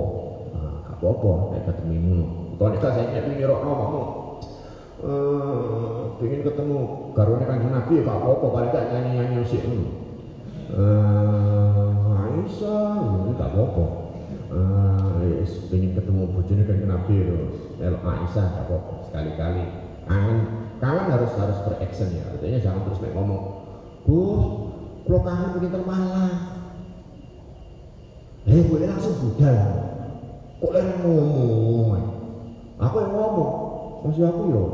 Nah, 0.53 0.75
gak 0.85 0.97
apa-apa 1.01 1.33
itu 2.57 2.89
saya 2.89 3.05
ingin 3.13 3.37
nyerok 3.41 3.61
ngomong 3.65 4.09
Uh, 4.97 6.17
ingin 6.25 6.41
ketemu 6.41 7.13
garwane 7.13 7.45
kanjeng 7.45 7.69
Nabi 7.69 8.01
ya 8.01 8.09
gak 8.09 8.17
apa-apa 8.17 8.47
paling 8.49 8.71
gak 8.73 8.89
nyanyi-nyanyi 8.97 9.45
uh, 10.73 12.17
Aisyah 12.17 12.97
ini 13.29 13.37
uh, 13.37 15.21
yes, 15.21 15.69
ingin 15.69 15.93
ketemu 15.93 16.33
bojone 16.33 16.65
kanjeng 16.65 16.89
Nabi 16.89 17.29
terus 17.29 17.77
elok 17.77 18.09
Aisyah 18.09 18.45
gak 18.57 18.65
apa-apa 18.73 18.95
sekali-kali. 19.05 19.65
Kangen 20.81 21.07
harus 21.13 21.33
harus 21.37 21.59
beraction 21.69 22.17
ya. 22.17 22.25
Artinya 22.33 22.59
jangan 22.65 22.89
terus 22.89 23.01
mek 23.05 23.13
ngomong 23.13 23.43
Gus 24.09 24.45
kalau 25.05 25.21
kangen 25.29 25.61
begini 25.61 25.77
termalah 25.77 26.33
eh 28.49 28.65
boleh 28.65 28.89
langsung 28.89 29.17
budal. 29.21 29.59
Kok 30.57 30.73
lagi 30.73 30.93
ngomong 31.05 32.16
aku 32.77 32.97
yang 33.01 33.13
ngomong? 33.17 33.53
Masih 34.05 34.29
aku 34.29 34.43
yo. 34.53 34.65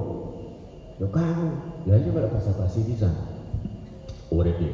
Yo 0.98 1.06
kangen. 1.10 1.72
Ya 1.82 1.98
aja 1.98 2.08
pada 2.14 2.30
bahasa 2.30 2.54
basi 2.54 2.86
bisa 2.86 3.10
urip 4.30 4.54
iki. 4.58 4.70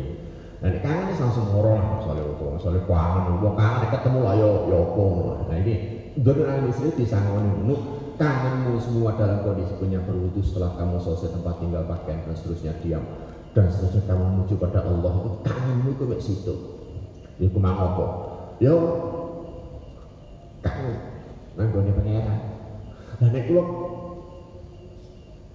Nah 0.59 0.69
ini 0.75 0.79
kangen 0.83 1.09
ini 1.09 1.23
langsung 1.23 1.47
ngorong 1.55 2.03
soalnya 2.03 2.25
itu 2.29 2.47
soalnya 2.59 2.83
kangen 2.85 3.41
gua 3.41 3.53
kangen 3.55 3.89
ketemu 3.95 4.19
lah 4.27 4.35
yo 4.37 4.51
yo 4.69 4.79
apa? 4.93 5.05
Nah 5.49 5.57
ini 5.63 5.75
dari 6.19 6.41
orang 6.43 6.69
istri 6.69 6.91
disangoni 6.99 7.49
dulu 7.63 7.77
kangenmu 8.19 8.75
semua 8.83 9.15
dalam 9.15 9.47
kondisi 9.47 9.79
punya 9.79 10.03
berwudu 10.03 10.43
setelah 10.43 10.75
kamu 10.75 10.99
selesai 10.99 11.39
tempat 11.39 11.55
tinggal 11.63 11.87
pakaian 11.87 12.27
dan 12.27 12.35
seterusnya 12.35 12.73
diam. 12.83 13.05
Dan 13.55 13.71
seterusnya 13.71 14.03
kamu 14.05 14.25
menuju 14.35 14.55
pada 14.59 14.83
Allah. 14.85 15.13
Itu 15.23 15.31
kangenmu 15.47 15.89
itu 15.95 16.05
kayak 16.11 16.23
situ 16.23 16.55
ya 17.39 17.47
kumang 17.55 17.79
apa? 17.79 18.07
Yo 18.59 18.77
kangen. 20.61 20.97
Nanggone 21.59 21.91
pangeran 21.91 22.58
Nah 23.19 23.29
nek 23.35 23.51
kula 23.51 23.63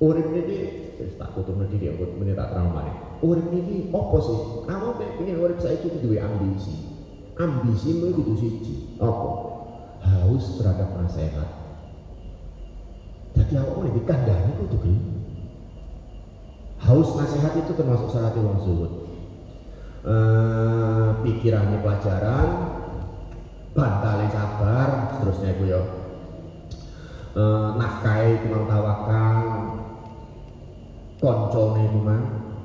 urip 0.04 0.28
niki 0.36 0.58
wis 1.00 1.16
tak 1.16 1.32
tutup 1.32 1.56
niki 1.64 1.80
dia 1.80 1.96
menit 1.96 2.36
tak 2.36 2.52
terang 2.52 2.76
maneh. 2.76 2.96
Urip 3.24 3.48
niki 3.56 3.88
apa 3.96 4.18
sih? 4.20 4.40
Awak 4.68 5.00
pengen 5.00 5.40
urip 5.40 5.64
saiki 5.64 5.88
kudu 5.88 5.98
duwe 6.04 6.20
ambisi. 6.20 6.76
Ambisi 7.40 7.96
itu 7.96 8.12
kudu 8.12 8.34
siji. 8.36 8.76
Apa? 9.00 9.32
Haus 10.04 10.60
terhadap 10.60 10.92
nasihat. 11.00 11.50
Jadi 13.32 13.54
awak 13.56 13.80
mulai 13.80 13.96
dikandani 13.96 14.52
kudu 14.60 14.78
gelem. 14.84 15.04
Haus 16.84 17.16
nasihat 17.16 17.56
itu 17.64 17.72
termasuk 17.80 18.12
syarat 18.12 18.36
wong 18.36 18.60
zuhud. 18.60 18.92
Eh, 20.04 21.10
pikirannya 21.24 21.80
pelajaran, 21.80 22.48
bantalnya 23.72 24.28
sabar, 24.36 25.16
seterusnya 25.16 25.56
itu 25.56 25.72
ya 25.72 25.80
uh, 27.38 27.78
nafkai 27.78 28.42
kumang 28.46 28.66
tawakal 28.66 29.38
koncone 31.22 31.84
kumang 31.94 32.24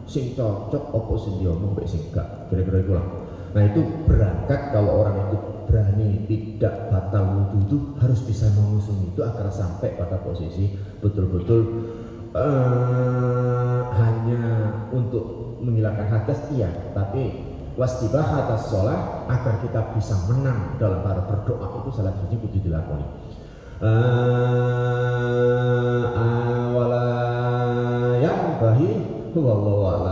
sing 0.08 0.32
cocok 0.32 0.84
opo 0.92 1.14
sing 1.20 1.40
diomong 1.44 1.76
mbek 1.76 1.88
sing 1.88 2.00
gak? 2.12 2.48
Kira-kira 2.48 2.80
itu 2.80 2.92
lah 2.96 3.06
nah 3.48 3.64
itu 3.64 3.80
berangkat 4.04 4.76
kalau 4.76 5.04
orang 5.04 5.16
itu 5.28 5.36
berani 5.68 6.08
tidak 6.28 6.92
batal 6.92 7.24
wudhu 7.32 7.56
itu 7.64 7.76
harus 7.96 8.20
bisa 8.24 8.44
mengusung 8.52 9.08
itu 9.08 9.20
agar 9.24 9.48
sampai 9.48 9.96
pada 9.96 10.20
posisi 10.20 10.68
betul-betul 11.00 11.60
uh, 12.36 13.88
hanya 13.96 14.44
untuk 14.92 15.56
menghilangkan 15.64 16.08
hadas 16.08 16.40
iya. 16.54 16.70
Tapi 16.92 17.34
wastibah 17.78 18.26
atas 18.26 18.68
sholat 18.72 19.28
agar 19.30 19.54
kita 19.62 19.80
bisa 19.94 20.14
menang 20.26 20.76
dalam 20.82 21.00
para 21.04 21.22
berdoa 21.24 21.84
itu 21.84 21.90
salah 21.94 22.12
satunya 22.16 22.36
kudu 22.42 22.58
dilakoni 22.58 23.06
wala 26.74 27.06
yang 28.18 28.58
bahi 28.58 29.06
wallahu 29.38 30.07